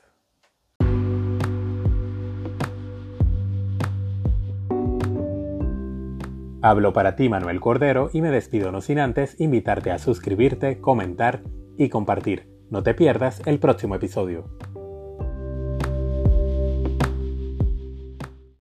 Hablo 6.61 6.91
para 6.91 7.15
ti 7.15 7.29
Manuel 7.29 7.61
Cordero 7.61 8.09
y 8.11 8.21
me 8.21 8.31
despido 8.31 8.71
no 8.71 8.81
sin 8.81 8.99
antes 8.99 9.39
invitarte 9.39 9.91
a 9.91 9.99
suscribirte, 9.99 10.81
comentar 10.81 11.41
y 11.77 11.87
compartir. 11.87 12.49
No 12.69 12.83
te 12.83 12.93
pierdas 12.93 13.41
el 13.45 13.59
próximo 13.59 13.95
episodio. 13.95 14.45